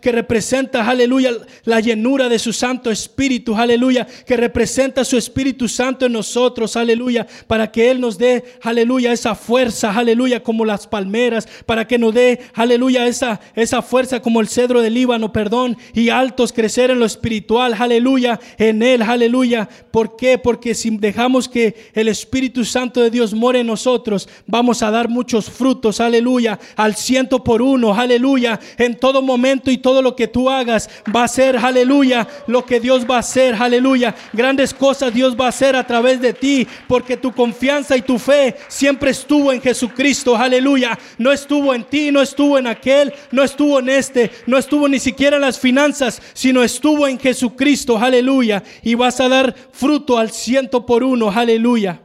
que 0.00 0.12
representa, 0.12 0.88
aleluya, 0.88 1.32
la 1.64 1.80
llenura 1.80 2.28
de 2.28 2.38
su 2.38 2.52
Santo 2.52 2.90
Espíritu, 2.90 3.54
aleluya, 3.54 4.06
que 4.26 4.36
representa 4.36 5.04
su 5.04 5.16
Espíritu 5.16 5.68
Santo 5.68 6.06
en 6.06 6.12
nosotros, 6.12 6.76
aleluya, 6.76 7.26
para 7.46 7.70
que 7.70 7.90
Él 7.90 8.00
nos 8.00 8.18
dé, 8.18 8.44
aleluya, 8.62 9.12
esa 9.12 9.34
fuerza, 9.34 9.92
aleluya, 9.92 10.42
como 10.42 10.64
las 10.64 10.86
palmeras, 10.86 11.48
para 11.66 11.86
que 11.86 11.98
nos 11.98 12.14
dé, 12.14 12.40
aleluya, 12.54 13.06
esa, 13.06 13.40
esa 13.54 13.82
fuerza 13.82 14.20
como 14.20 14.40
el 14.40 14.48
cedro 14.48 14.82
del 14.82 14.94
Líbano, 14.94 15.32
perdón, 15.32 15.76
y 15.94 16.08
altos 16.08 16.52
crecer 16.52 16.90
en 16.90 16.98
lo 16.98 17.06
espiritual, 17.06 17.74
aleluya, 17.78 18.38
en 18.58 18.82
Él, 18.82 19.02
aleluya. 19.02 19.68
¿Por 19.90 20.16
qué? 20.16 20.38
Porque 20.38 20.74
si 20.74 20.90
dejamos 20.96 21.48
que 21.48 21.74
el 21.94 22.08
Espíritu 22.08 22.64
Santo 22.64 23.00
de 23.00 23.10
Dios 23.10 23.34
more 23.34 23.60
en 23.60 23.66
nosotros, 23.66 24.28
vamos 24.46 24.82
a 24.82 24.90
dar 24.90 25.08
muchos 25.08 25.50
frutos, 25.50 26.00
aleluya, 26.00 26.58
al 26.76 26.96
ciento 26.96 27.42
por 27.42 27.62
uno, 27.62 27.94
aleluya, 27.94 28.60
en 28.78 28.98
todo 28.98 29.21
momento 29.22 29.70
y 29.70 29.78
todo 29.78 30.02
lo 30.02 30.14
que 30.16 30.28
tú 30.28 30.50
hagas 30.50 30.88
va 31.14 31.24
a 31.24 31.28
ser, 31.28 31.56
aleluya, 31.56 32.26
lo 32.46 32.64
que 32.64 32.80
Dios 32.80 33.06
va 33.08 33.16
a 33.16 33.20
hacer, 33.20 33.54
aleluya. 33.54 34.14
Grandes 34.32 34.74
cosas 34.74 35.14
Dios 35.14 35.36
va 35.38 35.46
a 35.46 35.48
hacer 35.48 35.76
a 35.76 35.86
través 35.86 36.20
de 36.20 36.32
ti, 36.32 36.66
porque 36.88 37.16
tu 37.16 37.32
confianza 37.32 37.96
y 37.96 38.02
tu 38.02 38.18
fe 38.18 38.56
siempre 38.68 39.10
estuvo 39.10 39.52
en 39.52 39.60
Jesucristo, 39.60 40.36
aleluya. 40.36 40.98
No 41.18 41.32
estuvo 41.32 41.74
en 41.74 41.84
ti, 41.84 42.10
no 42.10 42.20
estuvo 42.20 42.58
en 42.58 42.66
aquel, 42.66 43.12
no 43.30 43.42
estuvo 43.42 43.78
en 43.78 43.88
este, 43.88 44.30
no 44.46 44.58
estuvo 44.58 44.88
ni 44.88 44.98
siquiera 44.98 45.36
en 45.36 45.42
las 45.42 45.58
finanzas, 45.58 46.20
sino 46.32 46.62
estuvo 46.62 47.06
en 47.06 47.18
Jesucristo, 47.18 47.98
aleluya. 47.98 48.62
Y 48.82 48.94
vas 48.94 49.20
a 49.20 49.28
dar 49.28 49.54
fruto 49.72 50.18
al 50.18 50.30
ciento 50.30 50.86
por 50.86 51.04
uno, 51.04 51.30
aleluya. 51.30 52.00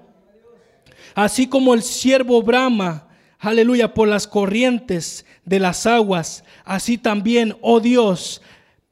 Así 1.15 1.47
como 1.47 1.73
el 1.73 1.81
siervo 1.81 2.43
Brahma, 2.43 3.06
aleluya, 3.39 3.93
por 3.93 4.07
las 4.07 4.27
corrientes 4.27 5.25
de 5.45 5.59
las 5.59 5.85
aguas, 5.85 6.43
así 6.65 6.97
también, 6.97 7.57
oh 7.61 7.79
Dios, 7.79 8.41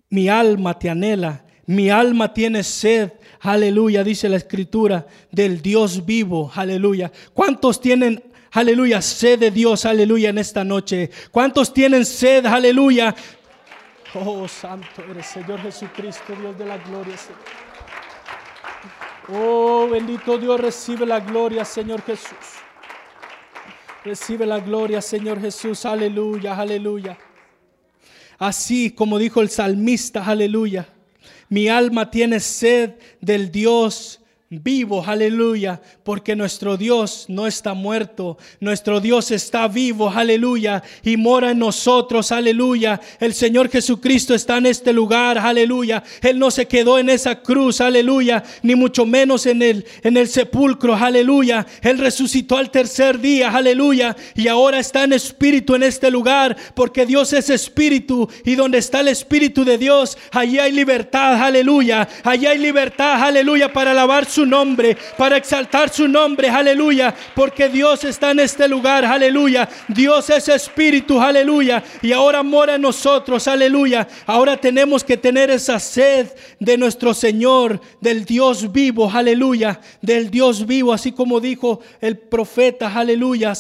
mi 0.10 0.30
alma 0.30 0.78
te 0.80 0.90
anhela, 0.90 1.44
mi 1.66 1.90
alma 1.90 2.34
tiene 2.34 2.64
sed, 2.64 3.12
aleluya, 3.42 4.04
dice 4.04 4.30
la 4.30 4.38
escritura, 4.38 5.08
del 5.32 5.62
Dios 5.62 6.06
vivo, 6.06 6.52
aleluya. 6.56 7.12
¿Cuántos 7.34 7.82
tienen, 7.82 8.24
aleluya, 8.52 9.02
sed 9.02 9.40
de 9.40 9.52
Dios, 9.52 9.86
aleluya, 9.86 10.30
en 10.30 10.38
esta 10.38 10.64
noche? 10.64 11.10
¿Cuántos 11.32 11.74
tienen 11.74 12.06
sed, 12.06 12.46
aleluya? 12.46 13.16
Oh, 14.14 14.48
santo 14.48 15.04
eres 15.10 15.26
Señor 15.26 15.62
Jesucristo, 15.62 16.34
Dios 16.40 16.58
de 16.58 16.66
la 16.66 16.78
gloria, 16.78 17.16
Oh, 19.28 19.88
bendito 19.90 20.38
Dios, 20.38 20.60
recibe 20.60 21.06
la 21.06 21.20
gloria, 21.20 21.66
Señor 21.66 22.04
Jesús. 22.04 22.65
Recibe 24.06 24.46
la 24.46 24.60
gloria, 24.60 25.02
Señor 25.02 25.42
Jesús. 25.42 25.84
Aleluya, 25.84 26.56
aleluya. 26.56 27.18
Así 28.38 28.92
como 28.92 29.18
dijo 29.18 29.42
el 29.42 29.50
salmista, 29.50 30.24
aleluya. 30.24 30.88
Mi 31.50 31.70
alma 31.70 32.12
tiene 32.12 32.40
sed 32.40 33.00
del 33.20 33.52
Dios 33.52 34.22
vivo, 34.64 35.04
aleluya, 35.06 35.82
porque 36.04 36.36
nuestro 36.36 36.78
Dios 36.78 37.26
no 37.28 37.48
está 37.48 37.74
muerto, 37.74 38.38
nuestro 38.60 39.00
Dios 39.00 39.32
está 39.32 39.68
vivo, 39.68 40.10
aleluya, 40.10 40.84
y 41.04 41.18
mora 41.18 41.52
en 41.52 41.60
nosotros, 41.60 42.32
aleluya. 42.32 43.00
El 43.20 43.34
Señor 43.34 43.70
Jesucristo 43.70 44.34
está 44.34 44.58
en 44.58 44.68
este 44.68 44.94
lugar, 44.94 45.38
aleluya. 45.38 46.04
Él 46.22 46.40
no 46.40 46.52
se 46.52 46.68
quedó 46.68 47.00
en 47.00 47.10
esa 47.10 47.42
cruz, 47.42 47.82
aleluya, 47.82 48.44
ni 48.64 48.76
mucho 48.76 49.06
menos 49.06 49.46
en 49.46 49.62
el 49.62 49.86
en 50.04 50.18
el 50.18 50.28
sepulcro, 50.28 50.96
aleluya. 50.96 51.66
Él 51.82 51.98
resucitó 51.98 52.58
al 52.58 52.72
tercer 52.72 53.20
día, 53.20 53.52
aleluya, 53.52 54.16
y 54.36 54.48
ahora 54.48 54.80
está 54.80 55.04
en 55.04 55.14
espíritu 55.14 55.76
en 55.76 55.84
este 55.84 56.12
lugar, 56.12 56.56
porque 56.74 57.06
Dios 57.06 57.34
es 57.34 57.50
espíritu 57.50 58.30
y 58.44 58.56
donde 58.56 58.78
está 58.78 59.00
el 59.00 59.08
espíritu 59.08 59.64
de 59.64 59.78
Dios, 59.78 60.18
allí 60.32 60.60
hay 60.60 60.72
libertad, 60.72 61.42
aleluya. 61.42 62.08
Allí 62.24 62.46
hay 62.46 62.58
libertad, 62.58 63.24
aleluya, 63.24 63.72
para 63.72 63.92
alabar 63.92 64.26
su 64.26 64.45
nombre, 64.46 64.98
para 65.18 65.38
exaltar 65.38 65.90
su 65.90 66.08
nombre, 66.08 66.50
aleluya, 66.50 67.14
porque 67.36 67.70
Dios 67.70 68.04
está 68.04 68.32
en 68.32 68.40
este 68.40 68.68
lugar, 68.68 69.06
aleluya. 69.06 69.68
Dios 69.88 70.30
es 70.30 70.48
espíritu, 70.50 71.20
aleluya, 71.20 71.84
y 72.02 72.12
ahora 72.12 72.44
mora 72.44 72.76
en 72.76 72.82
nosotros, 72.82 73.48
aleluya. 73.48 74.08
Ahora 74.26 74.58
tenemos 74.58 75.04
que 75.04 75.18
tener 75.18 75.50
esa 75.50 75.80
sed 75.80 76.28
de 76.60 76.78
nuestro 76.78 77.14
Señor, 77.14 77.80
del 78.02 78.26
Dios 78.26 78.72
vivo, 78.72 79.10
aleluya, 79.10 79.80
del 80.02 80.30
Dios 80.30 80.66
vivo, 80.66 80.94
así 80.94 81.12
como 81.12 81.40
dijo 81.40 81.82
el 82.02 82.18
profeta, 82.18 82.94
aleluya. 82.94 83.54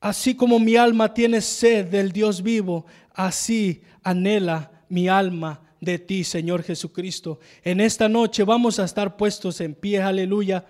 Así 0.00 0.34
como 0.34 0.58
mi 0.58 0.76
alma 0.76 1.12
tiene 1.12 1.40
sed 1.40 1.86
del 1.86 2.12
Dios 2.12 2.42
vivo, 2.42 2.86
así 3.14 3.82
anhela 4.02 4.70
mi 4.88 5.08
alma 5.08 5.60
de 5.80 5.98
ti, 5.98 6.24
Señor 6.24 6.62
Jesucristo. 6.62 7.40
En 7.62 7.80
esta 7.80 8.08
noche 8.08 8.44
vamos 8.44 8.78
a 8.78 8.84
estar 8.84 9.16
puestos 9.16 9.60
en 9.60 9.74
pie, 9.74 10.00
aleluya. 10.00 10.64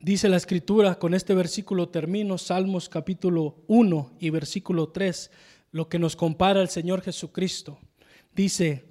Dice 0.00 0.28
la 0.28 0.36
escritura, 0.36 0.94
con 0.94 1.12
este 1.12 1.34
versículo 1.34 1.88
termino, 1.88 2.38
Salmos 2.38 2.88
capítulo 2.88 3.56
1 3.66 4.12
y 4.20 4.30
versículo 4.30 4.88
3, 4.88 5.30
lo 5.72 5.88
que 5.88 5.98
nos 5.98 6.16
compara 6.16 6.60
al 6.60 6.68
Señor 6.68 7.02
Jesucristo. 7.02 7.78
Dice, 8.34 8.86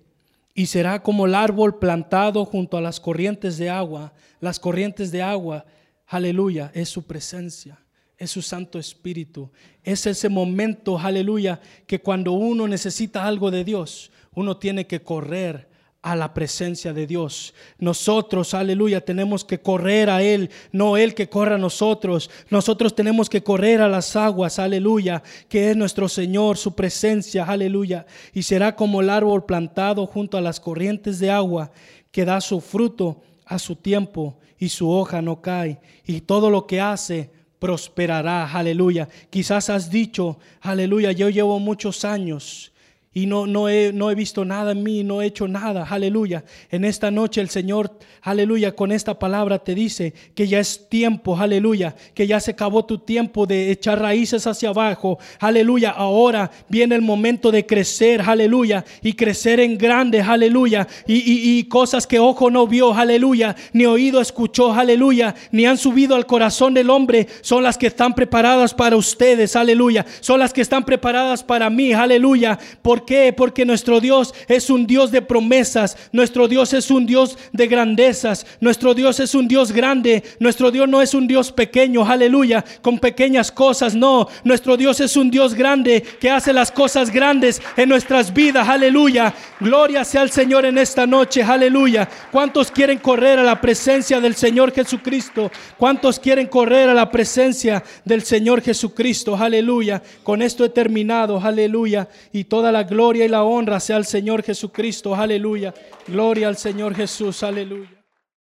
y 0.54 0.66
será 0.66 1.02
como 1.02 1.26
el 1.26 1.34
árbol 1.34 1.80
plantado 1.80 2.44
junto 2.44 2.78
a 2.78 2.82
las 2.82 3.00
corrientes 3.00 3.58
de 3.58 3.70
agua. 3.70 4.14
Las 4.42 4.60
corrientes 4.60 5.12
de 5.12 5.22
agua, 5.22 5.66
aleluya, 6.08 6.72
es 6.74 6.90
su 6.90 7.04
presencia, 7.04 7.80
es 8.18 8.32
su 8.32 8.42
Santo 8.42 8.80
Espíritu. 8.80 9.52
Es 9.84 10.06
ese 10.08 10.30
momento, 10.30 10.98
aleluya, 10.98 11.62
que 11.86 12.02
cuando 12.02 12.32
uno 12.32 12.68
necesita 12.68 13.26
algo 13.26 13.52
de 13.52 13.64
Dios, 13.64 14.12
uno 14.34 14.58
tiene 14.58 14.88
que 14.88 15.02
correr 15.02 15.68
a 16.02 16.16
la 16.16 16.34
presencia 16.34 16.94
de 16.94 17.06
Dios. 17.06 17.54
Nosotros, 17.80 18.54
aleluya, 18.54 19.02
tenemos 19.02 19.44
que 19.44 19.60
correr 19.60 20.10
a 20.10 20.22
Él, 20.22 20.50
no 20.72 20.96
Él 20.96 21.14
que 21.14 21.28
corra 21.28 21.56
a 21.56 21.60
nosotros. 21.60 22.30
Nosotros 22.50 22.96
tenemos 22.96 23.30
que 23.30 23.44
correr 23.44 23.82
a 23.82 23.90
las 23.90 24.16
aguas, 24.16 24.58
aleluya, 24.58 25.22
que 25.50 25.70
es 25.70 25.78
nuestro 25.78 26.08
Señor, 26.08 26.58
su 26.58 26.76
presencia, 26.76 27.46
aleluya. 27.46 28.06
Y 28.34 28.44
será 28.44 28.76
como 28.76 29.02
el 29.02 29.10
árbol 29.10 29.46
plantado 29.46 30.06
junto 30.08 30.38
a 30.38 30.42
las 30.42 30.60
corrientes 30.60 31.20
de 31.20 31.30
agua, 31.30 31.72
que 32.12 32.26
da 32.26 32.42
su 32.42 32.62
fruto 32.62 33.22
a 33.46 33.60
su 33.60 33.76
tiempo 33.76 34.40
y 34.58 34.70
su 34.70 34.90
hoja 34.90 35.22
no 35.22 35.42
cae. 35.42 35.80
Y 36.06 36.22
todo 36.22 36.50
lo 36.50 36.68
que 36.68 36.80
hace 36.80 37.32
prosperará, 37.60 38.52
aleluya. 38.52 39.08
Quizás 39.30 39.70
has 39.70 39.90
dicho, 39.90 40.38
aleluya, 40.62 41.12
yo 41.12 41.30
llevo 41.30 41.60
muchos 41.60 42.06
años 42.06 42.72
y 43.18 43.26
no, 43.26 43.48
no, 43.48 43.68
he, 43.68 43.92
no 43.94 44.12
he 44.12 44.16
visto 44.16 44.46
nada 44.46 44.74
en 44.74 44.84
mí, 44.84 45.04
no 45.04 45.24
he 45.24 45.26
hecho 45.26 45.48
nada, 45.48 45.88
aleluya. 45.90 46.44
En 46.70 46.86
esta 46.86 47.10
noche 47.10 47.42
el 47.42 47.50
Señor, 47.50 47.98
aleluya, 48.22 48.76
con 48.76 48.92
esta 48.92 49.18
palabra 49.18 49.58
te 49.58 49.74
dice 49.74 50.14
que 50.36 50.48
ya 50.48 50.60
es 50.60 50.88
tiempo, 50.88 51.36
aleluya, 51.36 51.96
que 52.14 52.28
ya 52.28 52.40
se 52.40 52.52
acabó 52.52 52.86
tu 52.86 53.00
tiempo 53.00 53.48
de 53.48 53.72
echar 53.72 54.00
raíces 54.00 54.46
hacia 54.46 54.70
abajo, 54.70 55.18
aleluya. 55.40 55.90
Ahora 55.90 56.52
viene 56.70 56.94
el 56.94 57.02
momento 57.02 57.50
de 57.50 57.66
crecer, 57.66 58.22
aleluya, 58.22 58.86
y 59.02 59.14
crecer 59.14 59.62
en 59.62 59.80
grande, 59.80 60.22
aleluya, 60.22 60.88
y, 61.08 61.58
y 61.58 61.64
cosas 61.64 62.06
que 62.06 62.20
ojo 62.20 62.52
no 62.52 62.68
vio, 62.68 62.94
aleluya, 62.94 63.56
ni 63.74 63.88
oído 63.88 64.22
escuchó, 64.22 64.72
aleluya, 64.74 65.34
ni 65.52 65.66
han 65.66 65.80
subido 65.80 66.16
al 66.16 66.28
corazón 66.28 66.76
del 66.76 66.92
hombre, 66.92 67.28
son 67.42 67.64
las 67.64 67.80
que 67.80 67.88
están 67.88 68.14
preparadas 68.14 68.76
para 68.76 68.96
ustedes, 68.96 69.56
aleluya, 69.56 70.06
son 70.20 70.40
las 70.40 70.54
que 70.54 70.62
están 70.62 70.84
preparadas 70.84 71.44
para 71.44 71.72
mí, 71.72 71.94
aleluya, 71.94 72.60
porque 72.84 73.07
qué? 73.08 73.34
Porque 73.34 73.66
nuestro 73.66 74.00
Dios 74.00 74.36
es 74.48 74.70
un 74.70 74.86
Dios 74.86 75.10
de 75.10 75.24
promesas, 75.24 75.98
nuestro 76.12 76.48
Dios 76.48 76.74
es 76.74 76.92
un 76.92 77.08
Dios 77.08 77.40
de 77.54 77.66
grandezas, 77.66 78.46
nuestro 78.60 78.94
Dios 78.94 79.20
es 79.20 79.34
un 79.34 79.48
Dios 79.48 79.72
grande, 79.72 80.24
nuestro 80.40 80.70
Dios 80.70 80.88
no 80.88 81.02
es 81.02 81.16
un 81.16 81.26
Dios 81.26 81.52
pequeño, 81.52 82.06
aleluya, 82.06 82.64
con 82.84 83.00
pequeñas 83.00 83.52
cosas, 83.52 83.96
no, 83.96 84.28
nuestro 84.44 84.78
Dios 84.78 85.00
es 85.00 85.18
un 85.18 85.32
Dios 85.32 85.56
grande 85.56 86.04
que 86.20 86.30
hace 86.30 86.54
las 86.54 86.72
cosas 86.72 87.10
grandes 87.10 87.62
en 87.76 87.90
nuestras 87.90 88.34
vidas, 88.34 88.68
aleluya. 88.68 89.34
Gloria 89.60 90.04
sea 90.04 90.22
al 90.22 90.30
Señor 90.30 90.66
en 90.66 90.78
esta 90.78 91.08
noche, 91.08 91.42
aleluya. 91.42 92.08
¿Cuántos 92.32 92.70
quieren 92.70 93.00
correr 93.00 93.40
a 93.40 93.44
la 93.44 93.60
presencia 93.60 94.20
del 94.20 94.36
Señor 94.36 94.74
Jesucristo? 94.74 95.50
¿Cuántos 95.78 96.20
quieren 96.20 96.48
correr 96.48 96.90
a 96.90 96.94
la 96.94 97.10
presencia 97.10 97.84
del 98.04 98.22
Señor 98.22 98.62
Jesucristo? 98.62 99.36
Aleluya. 99.36 100.02
Con 100.24 100.42
esto 100.42 100.66
he 100.66 100.70
terminado, 100.70 101.40
aleluya. 101.40 102.08
Y 102.34 102.44
toda 102.44 102.72
la 102.72 102.84
gloria 102.98 103.26
y 103.26 103.28
la 103.28 103.44
honra 103.44 103.80
sea 103.80 103.98
al 103.98 104.08
Señor 104.08 104.42
Jesucristo. 104.42 105.14
Aleluya. 105.14 105.72
Gloria 106.08 106.48
al 106.48 106.58
Señor 106.58 106.96
Jesús. 106.96 107.44
Aleluya. 107.44 107.97